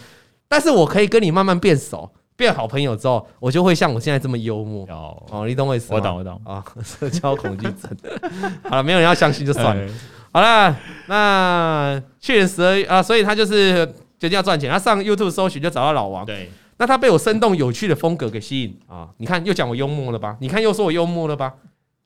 [0.46, 2.10] 但是我可以跟你慢慢变熟。
[2.40, 5.98] 变好朋友之后，我就会像我现在这么幽默哦，哦，你懂我意思吗？
[5.98, 7.94] 我懂，我懂啊， 社交恐惧症。
[8.64, 9.92] 好了，没有人要相信就算了。
[10.32, 10.74] 好了，
[11.06, 13.84] 那去年十二月啊，所以他就是
[14.18, 14.70] 决定要赚钱。
[14.70, 16.24] 他上 YouTube 搜寻就找到老王。
[16.24, 19.10] 对，那他被我生动有趣的风格给吸引啊！
[19.18, 20.38] 你看又讲我幽默了吧？
[20.40, 21.52] 你看又说我幽默了吧？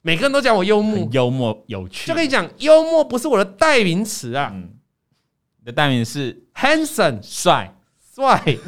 [0.03, 2.09] 每个人都讲我幽默，幽默有趣。
[2.09, 7.75] 就跟你讲，幽默不是我的代名词啊，你的代名是 handsome 帅
[8.15, 8.59] 帅。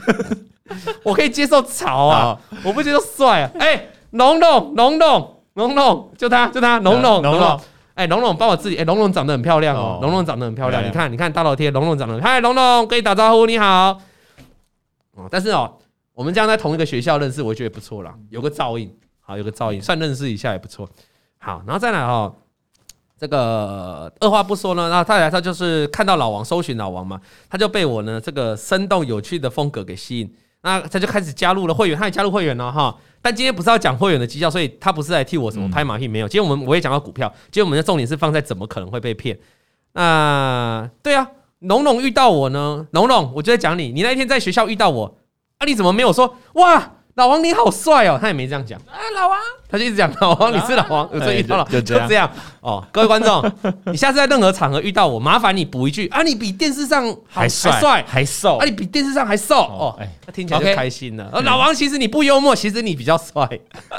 [1.05, 3.51] 我可以接受潮啊，我不接受帅啊。
[3.59, 7.61] 哎，龙龙龙龙龙龙，就他就他龙龙龙龙。
[7.95, 8.77] 哎，龙龙帮我自己。
[8.77, 10.85] 哎，龙龙长得很漂亮哦，龙龙长得很漂亮。
[10.85, 12.21] 你看你看大老贴，龙龙长得。
[12.21, 13.99] 嗨，龙龙，跟你打招呼，你好。
[15.15, 15.79] 哦，但是哦，
[16.13, 20.87] 我们这样在同一个学校认识，我觉得不错啦，有个照应，好，有个照应，算认识一下也不错。
[21.39, 22.35] 好，然后再来哦，
[23.19, 30.31] 这个二话不说呢，然后他来他就是看到老王，搜寻老王嘛，他就被我呢这个生动有趣的风格给吸引。
[30.67, 32.93] 那他就开始加入了会员，他也加入会员了哈。
[33.23, 36.27] 但今天不是要讲会员的绩效，所以他不是来替我什么拍马屁，没有。
[36.27, 39.39] 今天我们我也讲到股票，今天我们的重点是放在怎么可能会被骗。
[39.93, 41.25] 那对啊，
[41.61, 45.17] 龙龙遇到我呢，龙龙，我就在讲你，你那一天在学校遇到我，
[45.59, 46.96] 啊，你怎么没有说哇？
[47.17, 48.79] 老王你好帅哦，他也没这样讲。
[48.81, 49.39] 啊，老王，
[49.71, 52.87] 他就一直讲老王， 你是老王，有这遇到了，就这样哦。
[52.93, 53.43] 各位观众，
[53.91, 59.97] 你下次在任何场合遇到我，麻烦你补一句啊，你比电视上还帅还瘦，啊，你比电视上还瘦哦。
[59.99, 61.31] 哎，他听起来就开心了。
[61.43, 63.49] 老王，其实你不幽默，其实你比较帅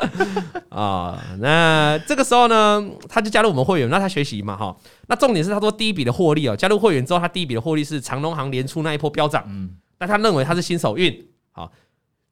[0.69, 1.19] 啊。
[1.39, 4.75] 那这个时候呢，他就加入我们会员，那他学习嘛哈。
[5.07, 11.19] 那重点是他说第一笔的获利哦，加入会员之后，他第一笔的获利是长隆行年初那一波飙涨，嗯，但他认为他是新手运，
[11.51, 11.71] 好。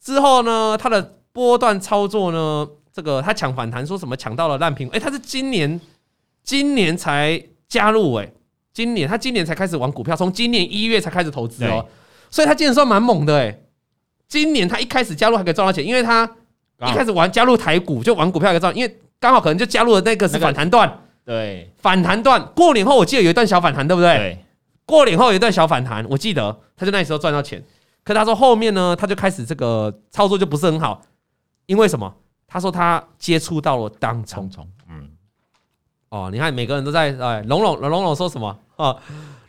[0.05, 4.95] 之后呢，他的波段操作呢，这个他抢反弹，说什么抢到了烂苹果？
[4.95, 5.81] 哎，他是今年
[6.43, 8.31] 今年才加入哎，
[8.71, 11.83] 今年他今年才开始玩股票，从今年一月才开始投资哦，
[12.29, 13.59] 所以他今年算蛮猛的哎。
[14.27, 16.23] 今年他一开始加入还可以赚到钱，因为他
[16.81, 24.15] 一开始玩加入台股就玩股票可以赚，因为刚好可能就加入了那个是反弹段，对，反弹段过年后我记得有一段小反弹，对不对？
[24.17, 24.37] 对，
[24.85, 27.63] 过年后有一段小反弹，我记得他就那时候赚到钱。
[28.05, 31.01] 可他说后面呢，他就开始这个操作就不是很好，
[31.65, 32.13] 因为什么？
[32.47, 34.47] 他说他接触到了当冲，
[34.87, 35.09] 嗯，
[36.09, 38.55] 哦，你看每个人都在哎，龙龙龙龙说什么？
[38.75, 38.97] 哦，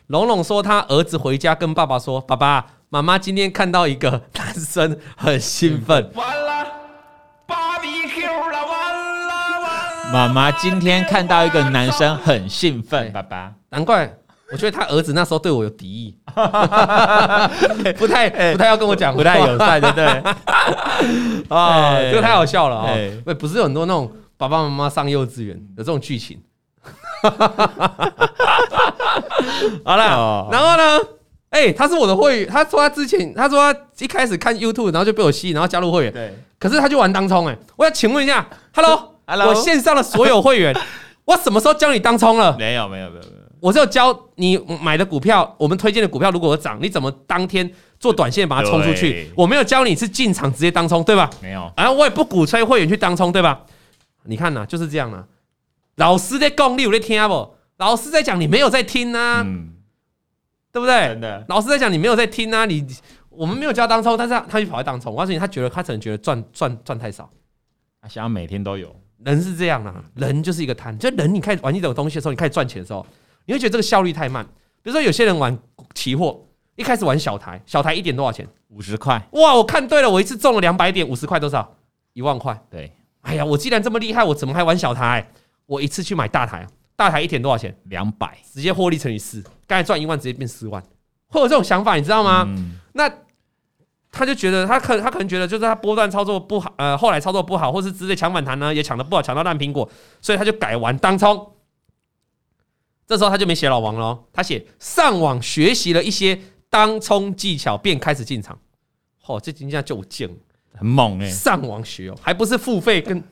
[0.07, 6.65] 龙龙说他儿子回家跟爸爸说：“爸爸妈妈今天看到一个男生很兴奋。”完了
[7.45, 10.11] ，BBQ 了，完了完了。
[10.11, 14.17] 妈妈今天看到一个男生很兴奋，爸爸，难怪。
[14.51, 16.17] 我觉得他儿子那时候对我有敌意，
[17.97, 20.05] 不太不太要跟我讲，不太友善，对不对？
[21.49, 22.93] 啊， 这个太好笑了啊！
[23.25, 26.39] 喂，不是有很多那种爸爸妈妈上幼稚园的这种剧情？
[29.83, 30.99] 好了，然后呢？
[31.49, 36.13] 哎，他是我的会员，他说他之前他说他一开始看 YouTube，然后就被我吸引，然后加入会员。
[36.13, 37.57] 对，可是他就玩当冲哎！
[37.77, 40.73] 我要请问一下，Hello，Hello，我线上的所有会员，
[41.25, 42.55] 我什么时候教你当冲了？
[42.57, 43.21] 没有，没有，没有。
[43.59, 49.31] 我是有教你买的股票，我们推荐的股票如果有涨，你怎么当天做短线把它冲出去？
[49.35, 51.29] 我没有教你是进场直接当冲，对吧？
[51.41, 51.71] 没有。
[51.75, 53.63] 然后我也不鼓吹会员去当冲，对吧？
[54.23, 55.25] 你看呐，就是这样啊。
[55.95, 57.55] 老师在讲，你有在听不？
[57.77, 59.43] 老师在讲，你没有在听啊，
[60.71, 61.07] 对不对？
[61.07, 61.45] 真的。
[61.47, 62.65] 老师在讲，你没有在听啊。
[62.65, 62.85] 你
[63.29, 65.13] 我们没有教当冲，但是他就跑来当冲。
[65.13, 67.29] 我告诉你，他觉得他可能觉得赚赚赚太少，
[68.01, 68.95] 他想要每天都有。
[69.23, 70.95] 人是这样啊，人就是一个贪。
[70.99, 73.05] 就人，你开始玩一种东西的时候，你开始赚钱的时候。
[73.47, 74.45] 你会觉得这个效率太慢。
[74.83, 75.57] 比如说，有些人玩
[75.95, 76.39] 期货，
[76.75, 78.47] 一开始玩小台，小台一点多少钱？
[78.69, 79.21] 五十块。
[79.31, 81.75] 哇，我看对了，我一次中了两百点，五十块多少？
[82.13, 82.57] 一万块。
[82.69, 82.91] 对。
[83.21, 85.27] 哎呀，我既然这么厉害，我怎么还玩小台？
[85.65, 87.75] 我一次去买大台，大台一点多少钱？
[87.85, 90.81] 两百，直接获利乘以四，刚才赚一万，直接变四万。
[91.27, 92.45] 会有这种想法，你知道吗？
[92.47, 93.11] 嗯、那
[94.11, 99.89] 他就觉得他可他可能觉得就是他波段操作不好，呃，后来操作不好，或是直接抢反弹呢，也抢的不好，抢到烂苹果，
[100.21, 101.51] 所以他就改玩当冲。
[103.07, 106.37] 这时候他就没写老王了，他写上网学习了一些
[106.69, 108.59] 当冲技巧，便开始进场。
[109.25, 110.29] 嚯，这今天就劲，
[110.73, 111.29] 很猛哎！
[111.29, 113.23] 上网学哦，还不是付费跟，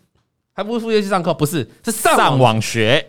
[0.54, 3.06] 还不是付费去上课，不是，是上网，上网学。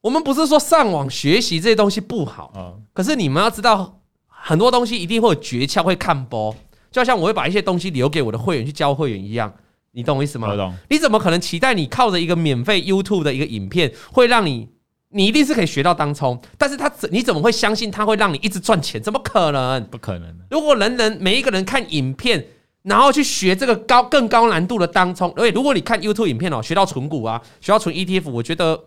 [0.00, 6.56] 我们不是说上网学习这些东西不好，嗯，可是你们要知道，很多东西一定会有诀窍，会看波，
[6.90, 9.54] 就像我会把一些东西留给我的会员去教会员一样，
[9.92, 10.48] 你懂我意思吗？
[10.48, 10.74] 我懂。
[10.88, 14.70] 你怎么可能期待你靠着一个免费 YouTube 的一个影片，会让你？
[15.12, 19.02] 你一定是可以学到当冲，但是他怎你怎么会相信他会让你一直赚钱？
[19.02, 19.84] 怎么可能？
[19.86, 20.34] 不可能。
[20.50, 22.44] 如果人人每一个人看影片，
[22.82, 28.80] 然后去学这个高更高难度的当冲，而且如果你看 YouTube 影片哦，学到存股啊，学到存 ETF，我觉得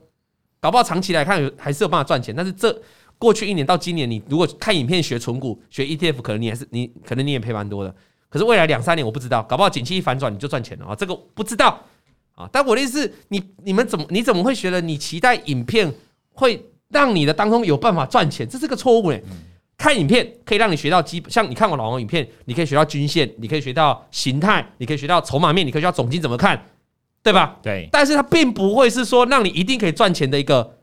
[0.62, 2.34] 搞不好长期来看还是有办法赚钱。
[2.36, 2.82] 但是这
[3.18, 7.94] 过去一年到今年，你如果看影片学存股、学 ETF，可能你还是你可能你也赔蛮多的。
[8.30, 10.96] 可是未来两三年我不知道，搞不好景气一反转你就赚钱了啊！
[10.96, 11.80] 这个不知道
[12.34, 12.50] 啊。
[12.52, 15.94] 但我的意思是，你你们怎么你怎么会觉得你期待影片？
[16.34, 19.24] 会让你的当中有办法赚钱，这是个错误嘞。
[19.76, 26.64] 看影片可以让你学到基本，像你看我老王影片，你可以学到均线，你可以学到形态，你可以学到筹码面，你可以学到总金怎么看，
[27.22, 27.58] 对吧？
[27.62, 27.90] 对。
[27.92, 30.78] 但是它并不会是说让你一定可以赚钱的一个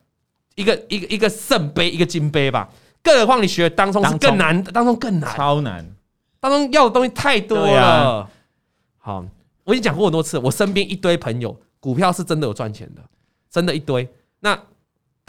[0.57, 2.69] 一个一个一个圣杯，一个金杯吧？
[3.03, 5.87] 更何况你学的当中是更难的，当中更难，超难，
[6.39, 8.29] 当中要的东西太多了。
[8.99, 9.25] 好，
[9.65, 13.01] 我已经讲过很多次，我身边一堆朋友，股票是真的有赚钱的，
[13.51, 14.07] 真的一堆。
[14.41, 14.61] 那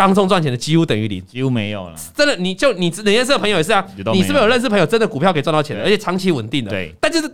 [0.02, 1.96] 当中赚钱的几乎等于零，几乎没有了。
[2.16, 6.72] 真的，你就你你认识的朋友也是啊，你是不是有认识朋友真的股票可以赚到钱的，而且长期稳定的？
[6.72, 6.96] 对。
[7.00, 7.32] 但就是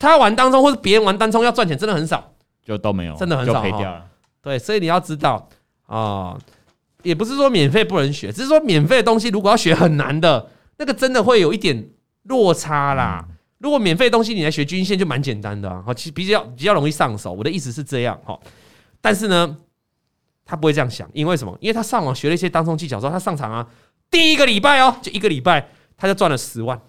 [0.00, 2.32] 他玩当中或者别人玩单冲要赚钱，真的很少，
[2.66, 4.04] 就都没有，真的很少，赔掉了。
[4.42, 5.48] 对，所以你要知道
[5.86, 6.36] 啊，
[7.04, 11.88] 也不是说免费不能学，只是说免费的东西如果要学很难的，那个真的会有一点
[12.24, 13.24] 落差啦。
[13.58, 17.32] 如果免费东西你来学均线就蛮简单的啊，好，其实比较比较容易上手。
[17.32, 18.36] 我的意思是这样哈，
[19.00, 19.56] 但是呢，
[20.44, 21.56] 他不会这样想，因为什么？
[21.60, 23.66] 因为他上网学了一些当冲技巧之后，他上场啊，
[24.10, 26.80] 第一个礼拜哦，就一个礼拜他就赚了十万。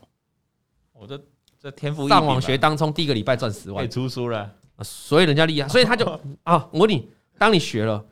[0.94, 1.22] 我这
[1.60, 4.50] 这天赋上网学当冲第一个礼拜赚十万，出书了，
[4.82, 6.06] 所以人家厉害，所以他就
[6.44, 8.04] 啊，我问你，当你学了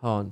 [0.00, 0.28] 哦，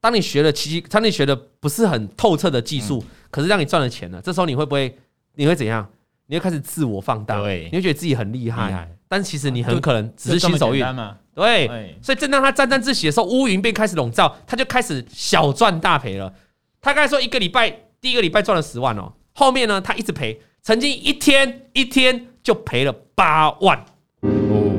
[0.00, 4.96] 当你学了其实当你学的不是很透彻的技术，可是让你赚了钱了，这时候你会不会？
[5.34, 5.88] 你会怎样？
[6.26, 11.16] 你会开始自我放大，对，你会觉得自己很厉害，害，但其实你很可能只是新手运嘛。
[11.38, 16.32] 对，所以正当他沾沾自喜的时候，乌云便开始笼罩，他就开始小赚大赔了。
[16.80, 17.70] 他刚才说一个礼拜，
[18.00, 23.78] 第一个礼拜赚了十万哦，后面呢，他一直赔，曾经一天一天就赔了八万。
[24.22, 24.72] 哦，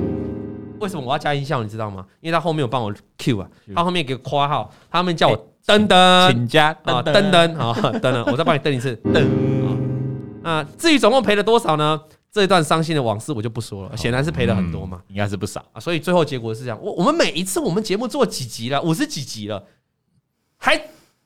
[0.82, 1.64] 为什么我要加音效？
[1.64, 2.06] 你知道吗？
[2.20, 9.26] 因为他后面有帮我 Q 啊，他后面给括号，他后面叫我噔噔，请加啊，噔噔啊，噔噔，我再帮你登一次，噔。
[10.44, 12.02] 啊，至于总共赔了多少呢？
[12.32, 15.80] 这一段伤心的往事我就不说了，显然是赔了很多嘛，应该是不少啊。
[15.80, 19.64] 所以最后结果是这样，我我们每一次我们节目做几集了，五十几集了，
[20.58, 20.80] 还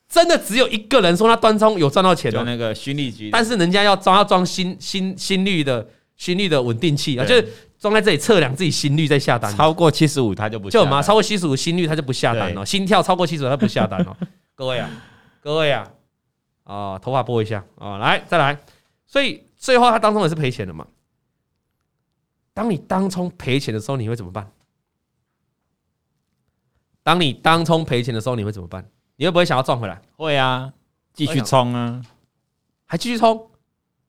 [0.07, 5.85] 真的只有一个人说他端冲有赚到钱的那个心率机，但是人家要装要装心心心率的
[6.15, 14.15] 心率的稳定器啊，就是装在这里测量自己心率再下单，超过七十五他就不就嘛，超过七十五心率他就不下单了，心跳超过七十五他不下单了。
[14.55, 14.89] 各位啊，
[15.41, 15.91] 各位啊，
[16.63, 18.57] 啊，头发拨一下啊，来再来。
[19.05, 20.85] 所以最后他当中也是赔钱的嘛。
[22.53, 24.51] 当你当冲赔钱的时候，你会怎么办？
[27.01, 28.87] 当你当冲赔钱的时候，你会怎么办？
[29.15, 30.01] 你会不会想要赚回来？
[30.15, 30.71] 会啊，
[31.13, 32.01] 继续冲啊，
[32.85, 33.49] 还继续冲，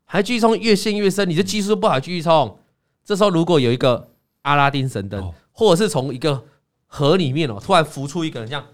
[0.04, 1.28] 还继续冲，越陷越深。
[1.28, 2.58] 你的技术不好，继续冲。
[3.04, 4.10] 这时候如果有一个
[4.42, 6.44] 阿拉丁神灯，或者是从一个
[6.86, 8.66] 河里面哦，突然浮出一个人，这样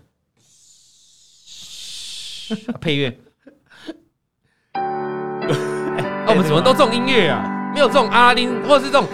[2.81, 3.19] 配乐。
[6.27, 7.73] 我们怎么都这种音乐啊？
[7.73, 9.09] 没有这种阿拉丁，或者是这种，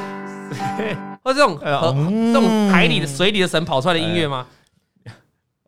[1.22, 4.46] 或者这种和这种海里的水里的神跑出来的音乐吗？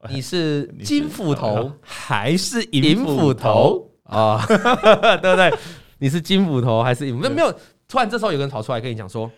[0.08, 4.44] 你是金斧头还是银斧头啊？
[4.46, 5.52] 对不对？
[5.98, 7.16] 你是金斧头还是银？
[7.16, 7.52] 没有没有。
[7.88, 9.30] 突然这时候有个人跑出来跟你讲说：“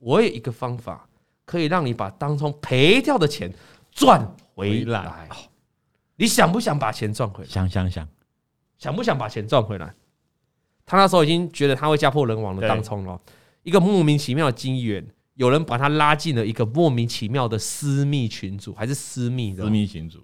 [0.00, 1.06] 我有一个方法
[1.44, 3.52] 可以让你把当冲赔掉的钱
[3.92, 5.28] 赚回来。
[6.16, 7.50] 你想不想把钱赚回来？
[7.50, 8.08] 想想想，
[8.78, 9.94] 想不想把钱赚回来？”
[10.86, 13.20] 他那时候已经觉得他会家破人亡的当冲了，
[13.62, 20.18] 一个莫名其妙的机缘，有人把他拉进了一个莫名其妙的私密群组，还是私密的私密群组？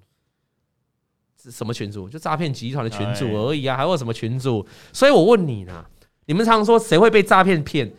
[1.42, 2.08] 是什么群组？
[2.08, 4.66] 就诈骗集团的群组而已啊，还有什么群组？
[4.92, 5.84] 所以我问你呢，
[6.26, 7.92] 你们常常说谁会被诈骗骗？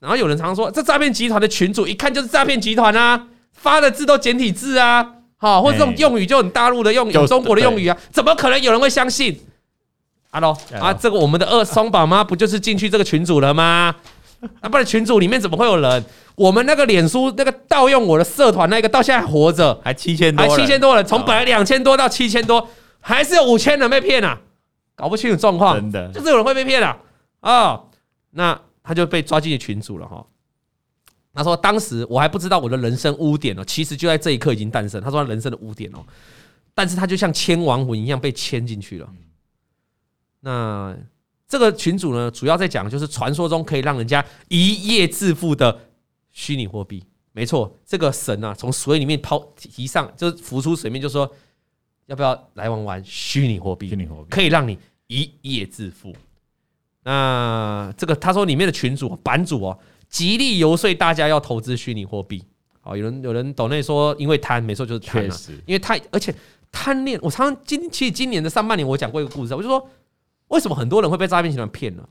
[0.00, 9.38] 然后有人常常说这诈骗集团的群主一看就是诈骗集团啊，发的字都简体字啊，好，或者这种用语就很大陆的用语，中国的用语啊，怎么可能有人会相信？
[10.30, 13.94] 哈喽啊，这个我们的二松宝妈不就是进去这个群组了吗？
[14.60, 16.04] 啊，不然群主里面怎么会有人？
[16.36, 22.68] 我们那个脸书那个盗用我的社团那个到现在还活着，还七千多，还七千多人，从本来两千多到七千多，
[23.00, 24.40] 还是有五千人被骗啊，
[24.96, 26.98] 搞不清楚状况，真的就是有人会被骗啊。
[27.40, 27.88] 哦，
[28.30, 30.24] 那他就被抓进去群主了哈。
[31.32, 35.00] 他说当时我还不知道我的人生污点哦，其实就在这一刻已经诞生。
[35.00, 35.98] 他说他人生的污点哦，
[36.74, 39.08] 但是他就像牵亡魂一样被牵进去了。
[40.40, 40.96] 那
[41.46, 45.78] 这个群组呢，主要在讲就是传说中可以让人家一夜致富的
[46.32, 47.04] 虚拟货币。
[47.32, 51.30] 没错，这个神啊，从水里面抛提上，就是浮出水面，就说
[52.06, 53.88] 要不要来玩玩虚拟货币？
[53.88, 54.78] 虚拟货币可以让你
[55.08, 56.14] 一夜致富。
[57.02, 59.78] 那这个他说里面的群主版主哦，
[60.08, 62.42] 极力游说大家要投资虚拟货币。
[62.80, 66.34] 好，有人有人抖内说，因为贪，没错就是贪啊，因为太而且
[66.72, 67.18] 贪恋。
[67.22, 69.86] 我常常今其实今年的上半年，我讲过一个故事，我就说。
[70.48, 72.02] 为什么很多人会被诈骗集团骗呢？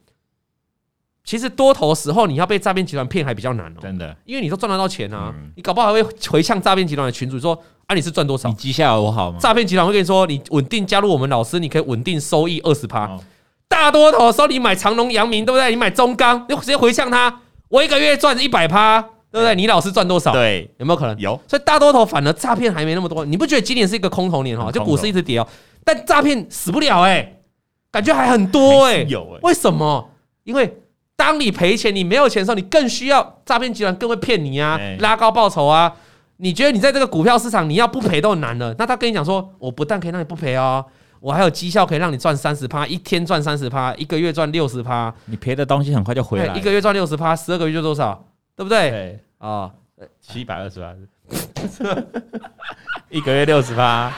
[1.24, 8.50] 其实多头时候你要被诈骗集团骗还比较难哦，真的，因为你都赚得到钱啊，你搞不好还会回向诈骗集团的群主说啊，你是赚多少？
[8.50, 9.38] 你绩效我好吗？
[9.40, 13.18] 诈骗集团会跟你说，你稳定加入我们老师，你可以稳定收益二十趴。
[13.70, 15.70] 大多头的时候你买长隆、阳明，对不对？
[15.70, 19.56] 你买中钢，你直接回向他，我一个月赚一百趴，对不对？
[19.56, 20.34] 你老师赚多少？
[20.34, 21.18] 对，有没有可能？
[21.18, 21.40] 有。
[21.48, 24.70] 所以大多头反而诈骗还没那么多，你不觉得今年是一个空头年哈？
[24.70, 25.48] 就股市一直跌哦，
[25.86, 27.40] 但诈骗死不了哎。
[27.94, 30.10] 感觉还很多哎、欸，有哎、欸，为什么？
[30.44, 30.82] 因为
[31.16, 35.94] 当你赔钱、你没有钱的时候，你更需要诈骗集团更会骗你啊，拉高报酬啊。
[36.38, 40.84] 你觉得你在这个股票市场你要不赔都很难了，那他跟你讲说，我不但可以让你不赔哦，
[41.20, 48.26] 我还有绩效可以让你赚三十趴，一天赚三十趴，一个月赚六十趴，你赔的东西很快就回来，一个月赚六十趴，十二个月就多少？
[48.58, 48.90] 对不对？
[48.90, 49.72] 对啊，
[50.20, 50.98] 七百二十万。
[53.10, 54.12] 一个月六十八。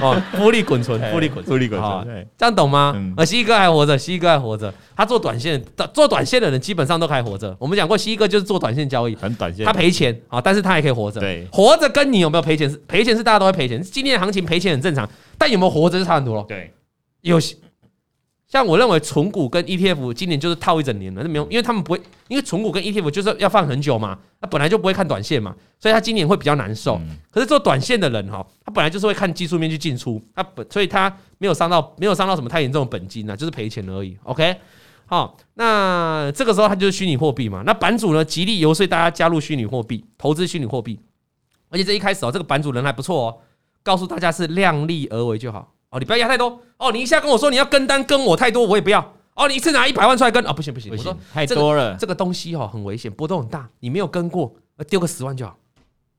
[0.00, 2.94] 哦，复利滚存，复利滚，复利滚存，对，这样懂吗？
[2.96, 7.54] 嗯，而蜥蜴哥还活着，蜥蜴哥还活着，他做短线，做短线的人基本上都还活着。
[7.58, 11.20] 我们讲过，蜥蜴哥就是做短线交易，很短线，他赔钱啊，但是他还可以活着。
[11.20, 15.06] 对，活着跟你有没有赔钱是赔钱是大家都会赔钱，今天的行情赔钱很正常，
[15.36, 16.42] 但有没有活着就差很多了。
[16.48, 16.72] 对，
[17.20, 17.54] 有些。
[18.52, 27.00] 像我认为存股跟 ETF 今年就是套一整年了，那没有，因为他们不会，因为存股跟 ETF 就是要放很久嘛，他本来就不会看短线嘛，所以他今年会比较难受。
[27.30, 34.14] 可是做短线的人哈，他本来就是会看技术面去进出，他本所以他没有伤到没有伤到什么太严重的本金啊，就是赔钱而已。
[34.24, 34.54] OK，
[35.06, 41.00] 好，那这个时候他就是虚拟货币嘛，那版主呢极力游说大家加入虚拟货币，投资虚拟货币，
[41.70, 43.38] 而且这一开始哦，这个版主人还不错哦，
[43.82, 45.72] 告诉大家是量力而为就好。
[45.92, 46.90] 哦，你不要压太多哦！
[46.90, 48.98] 你一下跟我说你要跟单跟我太多，我也不要
[49.34, 49.46] 哦！
[49.46, 54.50] 你一次拿一百万出来跟哦，不行不行，不行我说太多了，这个东西哦很危险，波动很大，你没有跟过，
[54.88, 55.54] 丢个十万就好。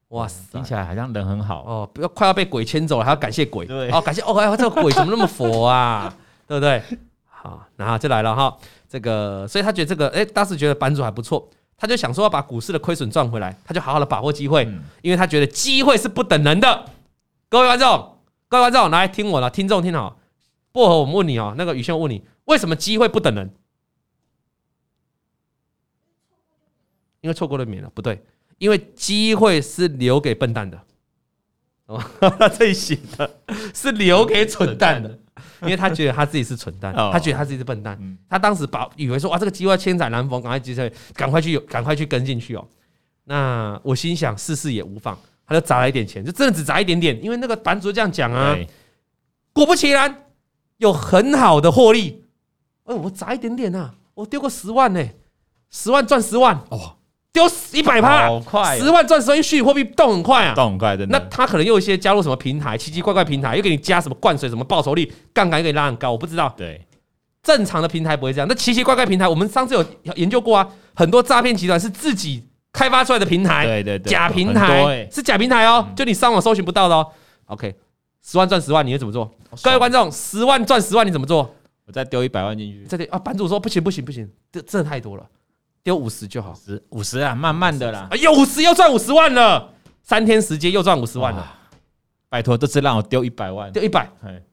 [0.09, 6.13] 哇塞，听起来好像人很好哦，不要快要被鬼牵走了，还要感谢鬼，对哦，感谢哦，哎，这个鬼怎么那么佛啊？
[6.47, 6.81] 对不对？
[7.27, 8.55] 好，然后就来了哈，
[8.87, 14.71] 这个，所以他觉得这个，哎，当时觉得版主还不错，他就想说要把股市的亏损赚回来，他就好好的把握机会，
[15.01, 16.85] 因为他觉得机会是不等人的。
[17.49, 18.12] 各位观众，
[18.53, 20.19] 各位观众，来听我的，听众听好。
[20.71, 23.51] 薄荷，我们问你哦，那个宇轩，我问你，为什么机会不等人？
[27.21, 28.23] 因为错过了免了，不对，
[28.59, 30.79] 因为机会是留给笨蛋的。
[31.87, 33.39] 哦，他这里写的
[33.73, 35.09] 是留给蠢蛋的，
[35.63, 37.99] 因为他觉得他自己是蠢蛋，他觉得他自己是笨蛋，
[38.29, 42.67] 他当时把以为说哇，这个机会千载难逢，赶快机会，赶快去，赶快去跟进去哦。
[43.23, 48.57] 那我心想，试试也无妨，他就砸了一点钱，就真的只砸一点点，因为那个版主这样讲啊，
[49.53, 50.19] 果不其然。
[50.77, 52.25] 有很好的获利，
[52.83, 55.01] 哎，我砸一点点呐，我丢个十万呢，
[55.69, 56.97] 十万赚十万哦，
[57.31, 61.05] 丢一百趴，好快，十万赚十万，因为虚拟货币动很快啊，动很快的。
[61.05, 66.53] 那他可能又有一些加入什么平台，奇奇怪怪平台，又给你加什么灌水，什么报酬率，杠杆又给你拉很高，我不知道。
[66.57, 66.85] 对，
[67.41, 68.47] 正常的平台不会这样。
[68.49, 69.85] 那奇奇怪怪平台，我们上次有
[70.15, 72.43] 研究过啊，很多诈骗集团是自己
[72.73, 77.07] 开发出来的平台，对对对，假平台是假平台哦，就你上网搜寻不到的哦。
[77.45, 77.73] OK。
[78.25, 79.29] 十万赚十万，你会怎么做？
[79.61, 81.53] 各位观众，十万赚十万，你怎么做？
[81.85, 82.85] 我再丢一百万进去。
[82.87, 85.25] 这里啊，版主说不行不行不行，这这太多了，
[85.83, 86.53] 丢五十就好。
[86.53, 88.07] 十五十啊，慢慢的啦。
[88.11, 91.45] 哎呦，五十又赚五十万了，三天时间又赚五十万了。
[92.29, 94.09] 拜托，这次让我丢一百万，丢一百，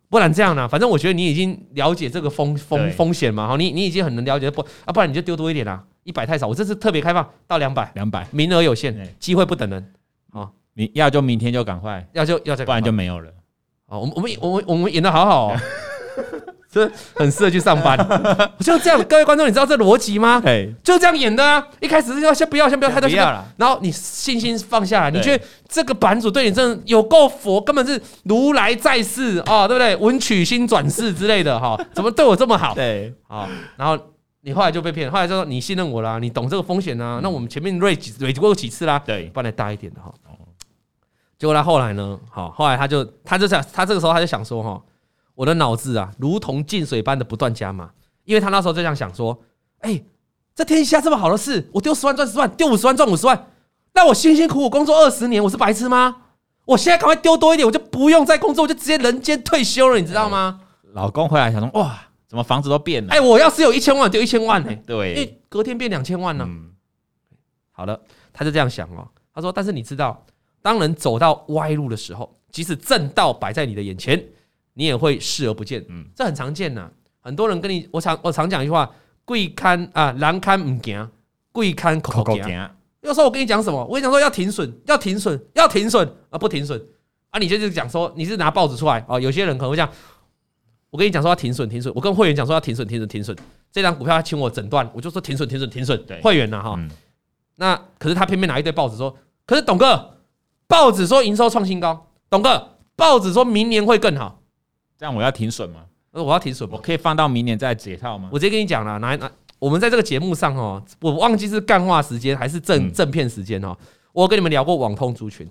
[0.09, 0.67] 不然这样呢？
[0.67, 4.93] 反正我觉得你已经了解这个风风风险嘛，好，你你已经很能了解不啊？
[4.93, 9.93] 不然你就丢多一点啦，一百太少，我这次特别开放到两百，两百，名额有限，机会不等人。
[10.33, 13.31] 好，你要就明天就赶快，要就要再，不然就没有了。
[13.87, 15.57] 哦，我们我们我们我们演的好好，哦，
[16.71, 17.99] 这很适合去上班。
[18.61, 20.41] 就这样，各位观众，你知道这逻辑吗？
[20.45, 21.67] 对，就这样演的啊！
[21.81, 23.11] 一开始是要先不要，先不要太多，
[23.57, 29.97] 然后你信心放下来，你觉得这个版主对你真的有够佛，根本是如来在世哦，对不对？
[29.97, 32.75] 文曲星转世之类的哈，怎么对我这么好？
[32.77, 33.99] 对，好，然后
[34.43, 37.21] 你后来就被骗，后来就说你信任我啦，你懂这个风险啊？
[37.23, 38.99] 那我们前面瑞几瑞过几次啦？
[38.99, 40.13] 对，帮你大一点的哈。
[41.39, 42.19] 结果他后来呢？
[42.31, 44.83] 好，后来他就他就想，他这个时候他就想说：“哈，
[45.35, 47.91] 我的脑子啊，如同进水般的不断加码，
[48.25, 49.39] 因为他那时候就这样想说：，
[49.81, 50.03] 哎，
[50.55, 53.47] 这天下这么好的事，我丢十万赚十万，丢五十万赚五十万，
[53.95, 56.15] 那我辛辛苦苦工作二十年，我是白痴吗？
[56.67, 60.61] 我现在赶快丢多一点，我就不用再工作，我就直接人间退休了，你知道吗？”
[60.93, 61.99] 老公回来想说：“哇，
[62.31, 63.13] 怎么房子都变了？
[63.13, 64.73] 哎，我要是有一千万，就一千万呢？
[64.87, 66.49] 对，因为隔天变两千万呢。
[67.73, 68.01] 好了，
[68.33, 69.09] 他就这样想哦。
[69.35, 70.25] 他说：，但是你知道。”
[70.63, 74.23] 当人走到歪路的时候，即使正道摆在你的眼前，
[74.75, 75.83] 你也会视而不见。
[75.89, 76.89] 嗯，这很常见呐。
[77.19, 81.11] 很多人跟你，我常我常讲一句话：贵看啊，难看唔行，
[81.51, 82.71] 贵看口口行。
[83.01, 86.79] 有时候我跟你讲什么，我跟你讲说要停损，要停损，要停损啊，不停损
[87.31, 89.19] 啊，你就是讲说你是拿报纸出来啊。
[89.19, 89.91] 有些人可能会讲，
[90.91, 91.93] 我跟你讲说要停损，停损。
[91.95, 93.37] 我跟会员讲说要停损，停损，停损。
[93.73, 96.05] 这张股票他请我诊断，我就说停损，停损，停损。
[96.07, 96.79] 对，会员呐哈。
[97.57, 99.17] 那可是他偏偏拿一堆报纸说，
[99.47, 100.17] 可是董哥。
[100.67, 104.41] 报纸说营收创新高，董哥，报纸说明年会更好，
[104.97, 105.81] 这样我要停损吗？
[106.13, 108.29] 我要停损，我可以放到明年再解套吗？
[108.31, 109.29] 我直接跟你讲了，拿拿，
[109.59, 113.77] 我们在这个节目上哦，我忘记是干话时间还是正正片时间哦。
[114.13, 115.45] 我跟你们聊过网通族群，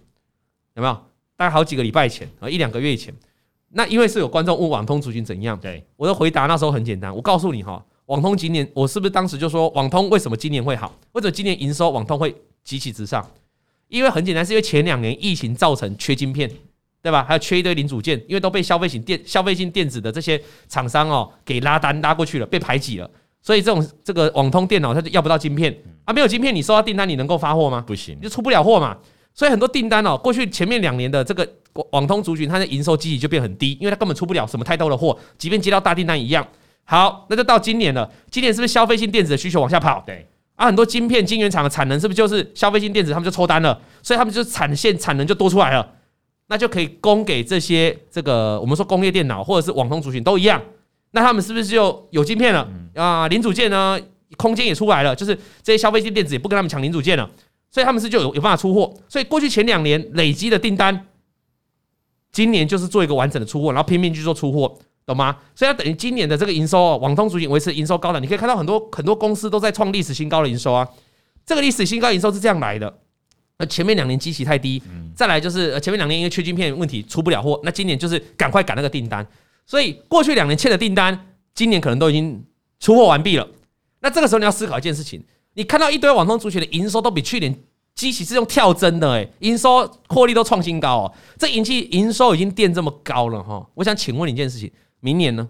[0.75, 0.93] 有没有？
[1.35, 3.13] 大概好几个礼拜前啊，一两个月前，
[3.72, 10.93] 那因为是有观众问网通族群怎样，对，我的回答那时候很简单，我告诉你哈，网通今年我是不是当时就说网通为什么今年会好？
[11.11, 13.26] 为什么今年营收网通会急起直上？
[13.88, 16.49] 因为很简单，是因为前两年疫情造成缺晶片，
[17.01, 17.24] 对吧？
[17.24, 23.09] 还有缺一堆零组件，因为都被消费型电、消费性电子的这些厂商哦给拉单拉过去了，被排挤了。
[23.41, 27.84] 所以这种这个网通电脑它就要不到晶片啊，没有晶片，你收到订单你能够发货吗？
[27.86, 28.97] 不行，你就出不了货嘛。
[29.39, 31.47] 所以很多订单哦，过去前面两年的这个
[31.91, 36.45] 网通族群，它的营收基期就变很低，因为它根本出不了什么太多的货，即便接到大订单一样。
[36.83, 40.03] 好，那就到今年了，今年是不是消费性电子的需求往下跑？
[40.05, 45.89] 对啊，很多晶片、晶圆厂的产能是不是就是消费性电子，他们就抽单了，所以他们就产线产能就多出来了，
[46.47, 50.61] 那就可以供给这些这个我们说工业电脑或者是网通族群都一样，
[51.11, 53.25] 那他们是不是就有晶片了啊？
[53.29, 53.97] 零组件呢，
[54.35, 55.33] 空间也出来了，就是
[55.63, 57.29] 这些消费性电子也不跟他们抢零组件了，
[57.72, 61.07] 所以他们是就有有办法出货，所以过去前两年累积的订单，
[62.32, 64.78] 今年就是做一个完整的出货，然后拼命去做出货。
[65.05, 65.36] 懂吗？
[65.55, 70.88] 所以要等于今年的这个营收哦，网通族群维持营收高的，你可以看到很多很多公司都在创历史新高的营收啊。
[71.43, 72.99] 这个历史新高营收是这样来的，
[73.57, 74.80] 那前面两年基期太低，
[75.15, 79.28] 再来就是前面两年因为缺晶片问题出不了货，那今年就是赶快赶那个订单，
[79.65, 82.45] 所以过去两年欠的订单，今年可能都已经
[82.80, 83.47] 出货完毕了。
[84.01, 85.24] 那这个时候你要思考一件事情，
[85.60, 87.53] 你看到一堆网通族群的营收都比去年
[87.93, 93.68] 基期是用跳增的，哎，营收获利都创新高哦，这引起营收已经垫这么高了哈。
[93.74, 94.72] 我想请问你一件事情。
[95.01, 95.49] 明年呢？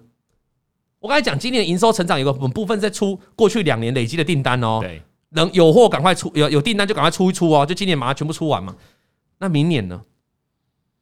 [0.98, 4.80] 我刚才讲，今年营收成长有个部分在出过去两年累积的订单哦。
[4.82, 5.00] 对，
[5.30, 7.64] 能有货赶快出，有有订单就赶快出一出哦。
[7.64, 8.76] 就今年马上全部出完嘛。
[9.38, 10.02] 那明年呢？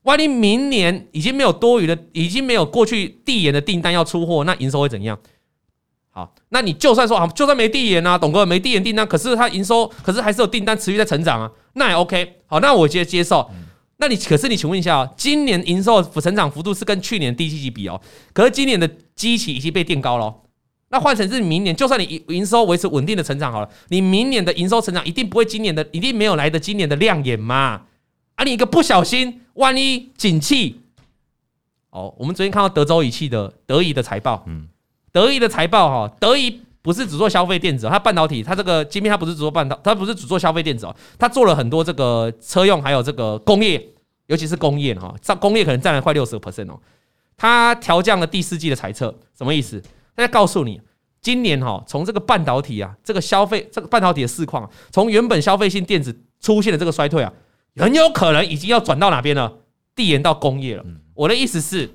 [0.04, 5.18] 万一明年已经没有多余的，已经没有过去递延的订单要出货，那营收会怎样？
[6.18, 12.40] 好，那你就算说啊，就算没递延啊，董哥没递延订单，可是他营收，可是还是有订单持续在成长啊，那也 OK。
[12.48, 13.48] 好，那我接接受。
[13.98, 18.02] 那你可是你请问一下哦，今年营收成长幅度是跟去年第七季比哦，
[18.34, 20.34] 可是今年的基期已经被垫高了。
[20.90, 27.84] 那换成是明年，就算你营收维持稳定的成长好了，你明年的营收成长一定不会今年的，一定没有来的今年的亮眼嘛？
[28.34, 30.82] 啊，你一个不小心，万一景气
[31.92, 34.68] 哦，我们昨天看到德州仪器的德仪的财报，嗯，
[35.18, 43.84] 德仪的财报哈，德仪不是只做消费电子，它半导体，它这个今天它不是只做半导，它不是只做消费电子哦，它做了很多这个车用，还有这个工业。
[44.28, 46.80] 尤其是工业哈，占工业可能占了快六十个 percent 哦。
[47.36, 49.82] 它调降了第四季的财测，什么意思？
[50.16, 50.80] 它在告诉你，
[51.20, 57.34] 今年哈，从这个半导体啊，这个消费，这个半导体的市况，从原本消费性电子出现的这个衰退啊，
[57.78, 59.52] 很有可能已经要转到哪边了？
[59.96, 60.86] 递延到工业了。
[61.16, 61.90] 我的意思是，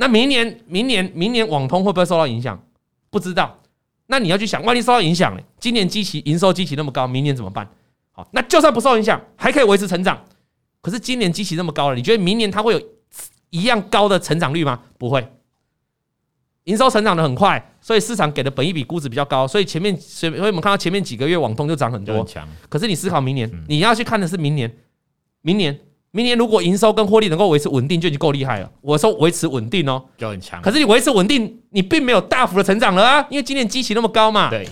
[0.00, 2.64] 那明年、明年、明年网通会不会受到影响？
[3.10, 3.58] 不知道。
[4.06, 5.42] 那你要去想，万一受到影响呢？
[5.58, 7.68] 今年基期营收基期那么高，明年怎么办？
[8.12, 10.24] 好，那就算不受影响，还可以维持成长。
[10.80, 12.80] 可是今年基期那么高了，你觉得明年它会有
[13.50, 14.80] 一样高的成长率吗？
[14.98, 15.28] 不会，
[16.64, 22.24] 营收成长的很快，所以市场给的本益比估值比较高，所以前面所以我们看到前面几个月网通就涨很多，
[22.68, 24.72] 可是你思考明年，你要去看的是明年，
[25.42, 25.78] 明年，
[26.10, 28.70] 明年如果营收跟获利能够维持稳定，就已经够厉害了。
[28.80, 30.60] 我说维持稳定哦，就很强。
[30.62, 34.50] 可是你维持稳定，你并没有大幅的成长了啊，因为今年基期那么高嘛。
[34.50, 34.68] 对，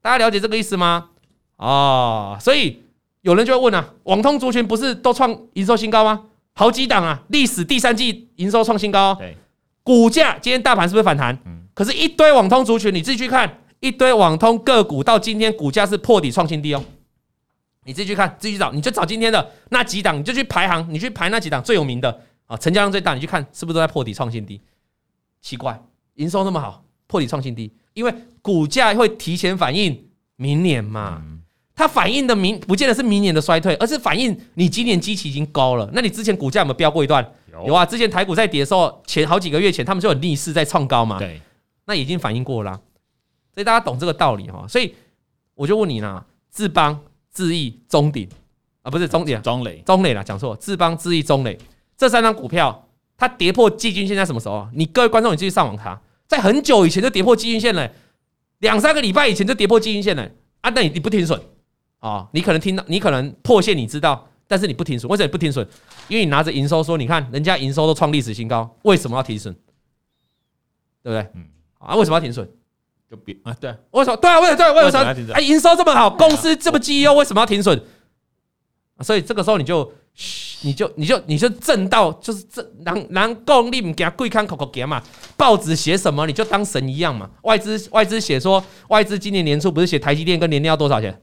[0.00, 1.10] 大家了解这个意思吗？
[1.56, 2.82] 哦，所以。
[3.22, 6.26] 有人就会问啊，网通族群不是都创营收新高吗？
[6.54, 9.16] 好几档啊，历史第三季营收创新高。
[9.16, 9.36] 对，
[9.82, 11.36] 股价今天大盘是不是反弹？
[11.44, 16.84] 嗯，可是，一堆网通族群，你自己去看，一堆网通个股到今天股价是破底创新低哦。
[17.86, 24.60] 你自己去看，自己去找，你就找今天的那几档，你就去排行，你去排那几档最有名的啊，成交量最大，你去看是不是都在破底创新低？
[25.40, 25.80] 奇怪，
[26.14, 28.12] 营收那么好，破底创新低，因为
[28.42, 31.22] 股价会提前反映明年嘛。
[31.24, 31.32] 嗯
[31.78, 35.86] 它反映的明不见得是明年的衰退，而是反映你今年基期已经高了。
[35.92, 37.22] 那你之前股价有没有飙过一段？
[37.66, 41.18] 有啊，之前台股在跌的时候，前好几个月前他们就有逆势在创高嘛。
[41.18, 41.38] 对，
[41.84, 42.80] 那已经反映过了啦。
[43.52, 44.64] 所以大家懂这个道理哈。
[44.66, 44.94] 所以
[45.54, 46.98] 我就问你啦，智邦、
[47.36, 48.26] 智易、中鼎
[48.80, 51.58] 啊，不是中鼎，中磊，中磊啦，讲错，智邦、智易、中磊
[51.94, 54.66] 这三张股票，它跌破季均线在什么时候？
[54.72, 57.92] 你各位观众，你继续上网查，在很久以前就跌破季均线了，
[58.60, 60.26] 两三个礼拜以前就跌破季均线了
[60.62, 61.38] 啊，那你你不停损？
[61.98, 65.66] 啊，你可能听到，你可能破线，你知道，但是你不停损，为什么不停损？
[66.08, 69.54] 因为你拿着营收说，你看人家营收都创历史新高，为什么要停损？
[71.02, 71.30] 对不对？
[71.34, 71.46] 嗯，
[71.78, 72.48] 啊，为什么要停损？
[73.10, 74.16] 就别啊，对，为什么？
[74.16, 74.56] 对啊，为什么？
[74.56, 75.32] 对，为什么？
[75.34, 77.80] 哎，营收这么好，公司这么绩优，为什么要停损？
[79.00, 79.92] 所以这个时候你就，
[80.62, 85.00] 你就，你就，你就挣到，就是这难难共你唔惊贵看口口给嘛？
[85.36, 87.30] 报纸写什么你就当神一样嘛？
[87.42, 91.16] 外资外资写说，外资今年年初不是写台积电跟联电要多少钱？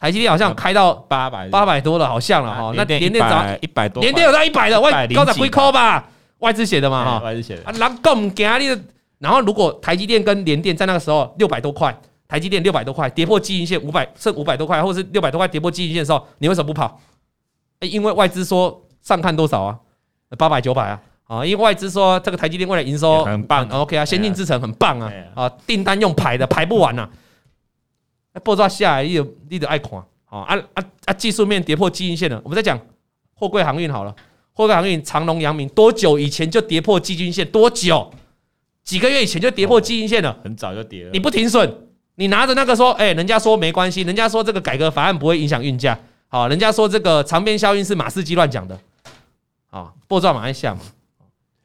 [0.00, 2.72] 台积电好像开到八百八百多了，好像了哈。
[2.74, 6.08] 那联电涨一百多，联电有到一百的，外高才贵扣吧？
[6.38, 7.64] 外资写的嘛哈，外资写的。
[7.64, 8.82] 啊，难讲惊你。
[9.18, 11.96] 然后如果台积电跟联电在那个时候六百多块，
[12.26, 17.00] 台积电六百多块跌破基均线五百剩五百多块，或者是六百多块跌破基均线的时候，你为什么不跑？
[17.80, 19.78] 因为外资说上看多少啊？
[20.36, 21.00] 八百九百啊？
[21.24, 27.08] 啊，因为外资说这个台积电未来营收很棒，OK 啊，先进制程很棒啊，啊，订单用排的排不完呐。
[28.44, 29.92] 不知道下来你就你就爱看
[30.30, 32.40] 哦啊啊啊，技术面跌破基均线了。
[32.44, 32.78] 我们再讲
[33.34, 34.14] 货柜航运好了，
[34.52, 37.46] 货柜航运长隆、阳明多久以前就跌破基均线？
[37.50, 38.10] 多久？
[38.88, 41.10] 几个月以前就跌破基因线了，很早就跌了。
[41.12, 41.70] 你不停损，
[42.14, 48.80] 你拿着那个说，哎，人家说没关系，人家说这个改革法案不会影响运价，好，人家说这个长边效应是马士基乱讲的，
[49.68, 50.80] 啊，波状马来西亚嘛，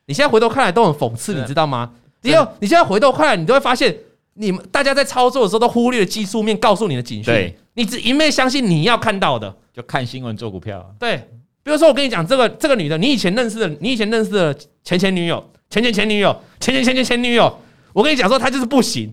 [0.05, 1.93] 你现在回头看来都很讽刺，你知道吗？
[2.21, 3.95] 只有你现在回头看来，你都会发现，
[4.34, 10.93] 你们大家在操作的时候都忽略了技术面告诉你的警讯，你只一昧相信你要看到的，就看新闻做股票。
[10.99, 11.15] 对，
[11.63, 14.53] 比如说我跟你讲，这个这个女的，你以前认识的，你以前认识的
[14.84, 15.41] 前前女友。
[15.74, 17.59] 前前前女友，前前前前前女友，
[17.93, 19.11] 我跟你讲说，他就是不行，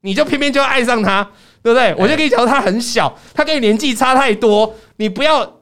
[0.00, 1.22] 你就偏偏就要爱上他，
[1.62, 1.94] 对不对？
[1.96, 5.60] 我就跟你讲说，他很小，他跟你年纪差太多，你不要，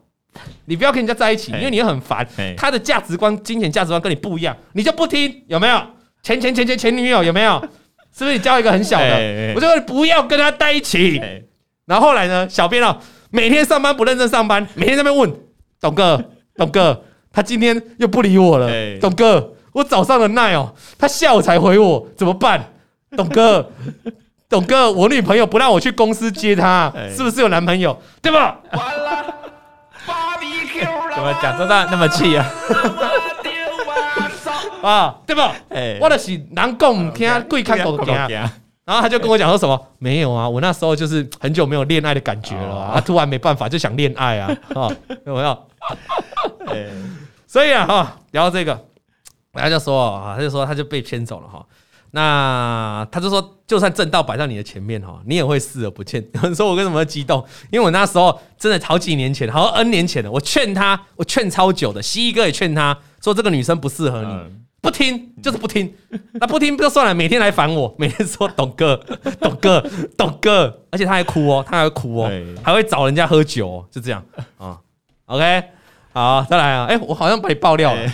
[0.65, 2.27] 你不要跟人家在一起，因为你很烦。
[2.57, 5.83] 他的价值观、金钱价值观跟你不一样，你就不听，有没有？
[6.23, 7.61] 前前前前前女友有没有？
[8.17, 9.53] 是不是你交一个很小的？
[9.55, 11.21] 我就说不要跟他在一起。
[11.85, 12.99] 然后后来呢，小编啊，
[13.31, 15.31] 每天上班不认真上班，每天在那边问
[15.79, 16.25] 董哥，
[16.57, 19.53] 董哥，他今天又不理我了，董哥。
[19.79, 22.61] 我早上的耐哦，他下午才回我，怎么办？
[23.17, 23.65] 董哥，
[24.51, 27.97] 董哥，我女朋友不让我去公司接她，是不是有男朋友？
[28.21, 28.59] 对吧？
[28.73, 29.35] 完了，
[30.05, 32.45] 芭比 Q 了，怎么讲这段那么气啊？
[34.83, 35.55] 啊，对吧？
[36.01, 38.13] 我的是难讲，听贵看狗听。
[38.85, 39.81] 然后他就跟我讲说什么？
[39.99, 44.91] 没有啊，我那时候就是很久没有恋爱的感觉了啊，突然没办法就想恋爱啊，啊，
[45.25, 45.57] 有没有？
[47.47, 48.88] 所以啊，哈，聊到这个。
[49.59, 51.65] 他就说啊，他就说他就被骗走了哈。
[52.11, 56.25] 那他就说，就算正道摆在你的前面哈，你也会视而不见。
[56.33, 57.45] 有人说我为什么激动？
[57.71, 60.31] 因为我那时候真的好几年前，好像 N 年前了。
[60.31, 62.03] 我劝他，我劝超久的。
[62.03, 65.95] 蜥蜴哥也劝他说，这个女生不适合你，不听就是不听。
[66.33, 68.99] 那不听不就算了，每天来烦我，每天说 董哥、
[69.39, 69.85] 董哥、
[70.17, 72.33] 董哥，而且他还哭哦，他还会哭哦，
[72.63, 74.25] 还会找人家喝酒哦，就这样
[74.57, 74.79] 啊。
[75.27, 75.63] OK，
[76.13, 76.87] 好，再来啊。
[76.87, 78.13] 哎，我好像把你爆料了。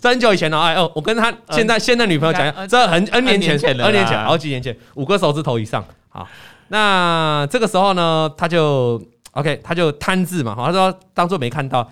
[0.00, 5.84] 这很久以前了，哎哦，我跟他现在现在女朋友讲，这很 N 年前，N 年前，好几年前，五个手指头以上。
[6.08, 6.26] 好，
[6.68, 9.02] 那这个时候呢，他就
[9.32, 11.90] OK，他就贪字嘛，好他说当做没看到，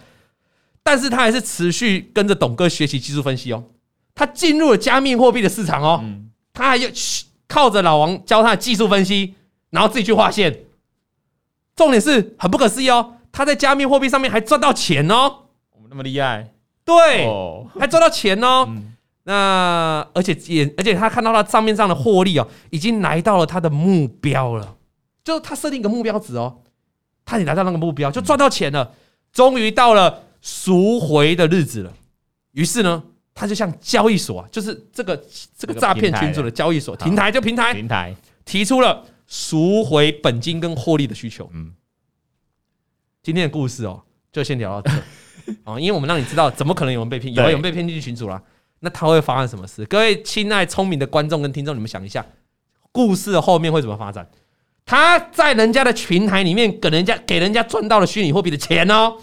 [0.85, 3.65] 但是他还是持续跟着董哥学习技术分析哦。
[4.15, 6.05] 他进入了加密货币的市场哦，
[6.55, 6.89] 他还要
[7.49, 9.35] 靠着老王教他的技术分析，
[9.71, 10.61] 然后自己去划线。
[11.77, 15.45] 重点是很不可思议哦，他在加密货币上面还赚到钱哦。
[15.89, 16.51] 那么厉害，
[16.85, 17.25] 对，
[17.79, 18.69] 还赚到钱哦。
[19.23, 24.77] 那而且也而且他看到他账面上的获利哦，已经来到了他的目标了。
[25.25, 26.59] 就他设定一个目标值哦，
[27.25, 28.93] 他也来到那个目标，就赚到钱了。
[29.33, 31.93] 终于到了赎回的日子了。
[32.53, 33.03] 于是呢，
[33.35, 35.21] 他就向交易所啊，就是这个
[35.59, 38.15] 这个诈骗群组的交易所平台，就平台平台
[38.45, 41.51] 提出了赎回本金跟获利的需求。
[41.53, 41.73] 嗯，
[43.23, 44.03] 今天的故事哦，
[44.33, 45.53] 就先聊到这。
[45.65, 47.33] 哦，因为我们让你知道，怎么可能有人被骗？
[47.35, 48.41] 有人被骗进去群组了，
[48.81, 49.85] 那他会发生什么事？
[49.87, 52.25] 各位亲爱聪明的观众跟听众，你们想一下，
[52.93, 54.29] 故事的后面会怎么发展？
[54.85, 59.17] 他在人家的平台里面给人家给人家赚到了虚拟货币的钱哦，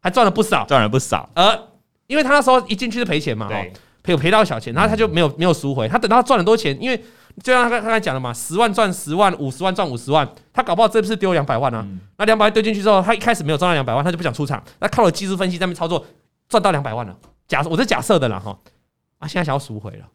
[0.00, 1.28] 还赚了不少，赚了不少。
[1.34, 1.68] 呃
[2.06, 3.72] 因为他那时候一进去是赔钱嘛，赔
[4.02, 5.86] 赔赔到小钱，然后他就没有没有赎回。
[5.86, 7.00] 他等到他赚很多钱，因为。
[7.42, 11.82] 就像他刚才讲的嘛，十万赚十万，五十万赚五十万，他搞不好这次丢两百万啊。
[11.86, 14.62] 嗯、那两百万丢进去之后，他一开始没有赚到两百万，他就不想出场。
[14.78, 16.04] 那靠了技术分析在那边操作，
[16.48, 17.16] 赚到两百万了。
[17.48, 18.58] 假设我是假设的啦哈，
[19.18, 20.06] 啊，现在想要赎回了，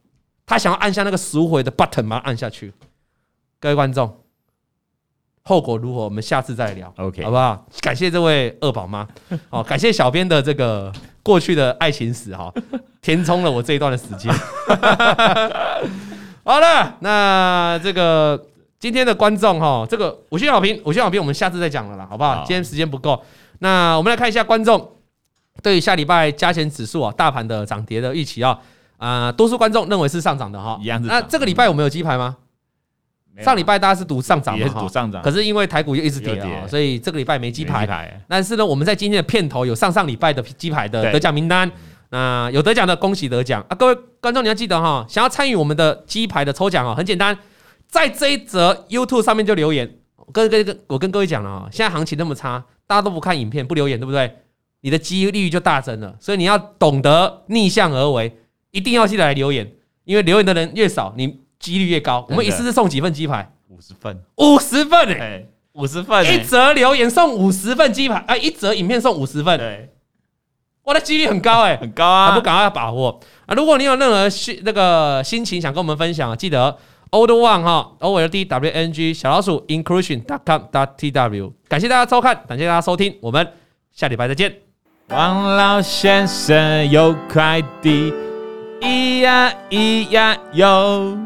[0.45, 2.73] 他想要按下那个赎回的 button，把它按下去。
[3.59, 4.21] 各位观众，
[5.41, 6.03] 后果如何？
[6.03, 7.65] 我们下次再聊，OK，好不好？
[7.81, 9.07] 感谢这位二宝妈，
[9.49, 10.91] 好， 感谢小编的这个
[11.23, 12.53] 过去的爱情史哈，
[13.01, 14.33] 填充了我这一段的时间。
[16.47, 18.39] 好了，那这个
[18.77, 22.43] 今天的观众哈，这个五星好评，五星好评，我们下次再讲了啦，好不好？
[22.45, 23.19] 今天时间不够，
[23.59, 24.91] 那我们来看一下观众
[25.63, 28.59] 对于下礼拜加权指数啊，大盘的涨跌的预期啊，
[28.97, 31.01] 啊，多数观众认为是上涨的哈，一样。
[31.01, 32.37] 那这个礼拜我们有鸡排吗？
[33.41, 38.21] 上礼拜大家是赌上涨嘛，赌上涨，可是因为台股又一直跌啊，所以这个礼拜没鸡排。
[38.27, 41.71] 但是呢，我们在今天的片头有上上礼拜的鸡排的得奖名单。
[42.15, 43.75] 那有得奖的，恭喜得奖啊！
[43.75, 47.37] 各位观众，你要记得哈，想要参与我们的鸡排的抽奖哦，很简单，
[47.89, 49.97] 在这一则 YouTube 上面就留言。
[50.31, 54.33] 跟跟跟，我跟各位讲了啊，现在行情那么差，大家都不看影片，不留言，对不对？
[54.79, 56.15] 你的几率就大增了。
[56.21, 58.33] 所以你要懂得逆向而为，
[58.71, 59.69] 一定要记得来留言，
[60.05, 62.25] 因为留言的人越少，你几率越高。
[62.29, 63.51] 我们一次是送几份鸡排？
[63.67, 69.59] 五十份，五十份哎，五十份，一则留言送五十份鸡排啊，一则影片送五十份。
[69.59, 69.89] 对。
[70.85, 72.29] 我的几率很高哎、欸，很高啊！
[72.29, 73.55] 还不赶快把握啊！
[73.55, 76.77] 如果你有任何心那个心情想跟我们分享，记得
[77.09, 81.51] old one 哈，O L D W N G 小老鼠 inclusion dot com dot T W。
[81.67, 83.47] 感谢大家收看，感谢大家收听，我们
[83.91, 84.55] 下礼拜再见。
[85.09, 88.13] 王老先生有快递，
[88.79, 91.17] 咿呀咿呀哟，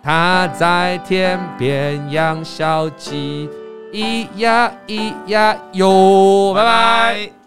[0.00, 3.48] 他在天边养小鸡，
[3.92, 7.39] 咿呀咿呀哟，拜拜。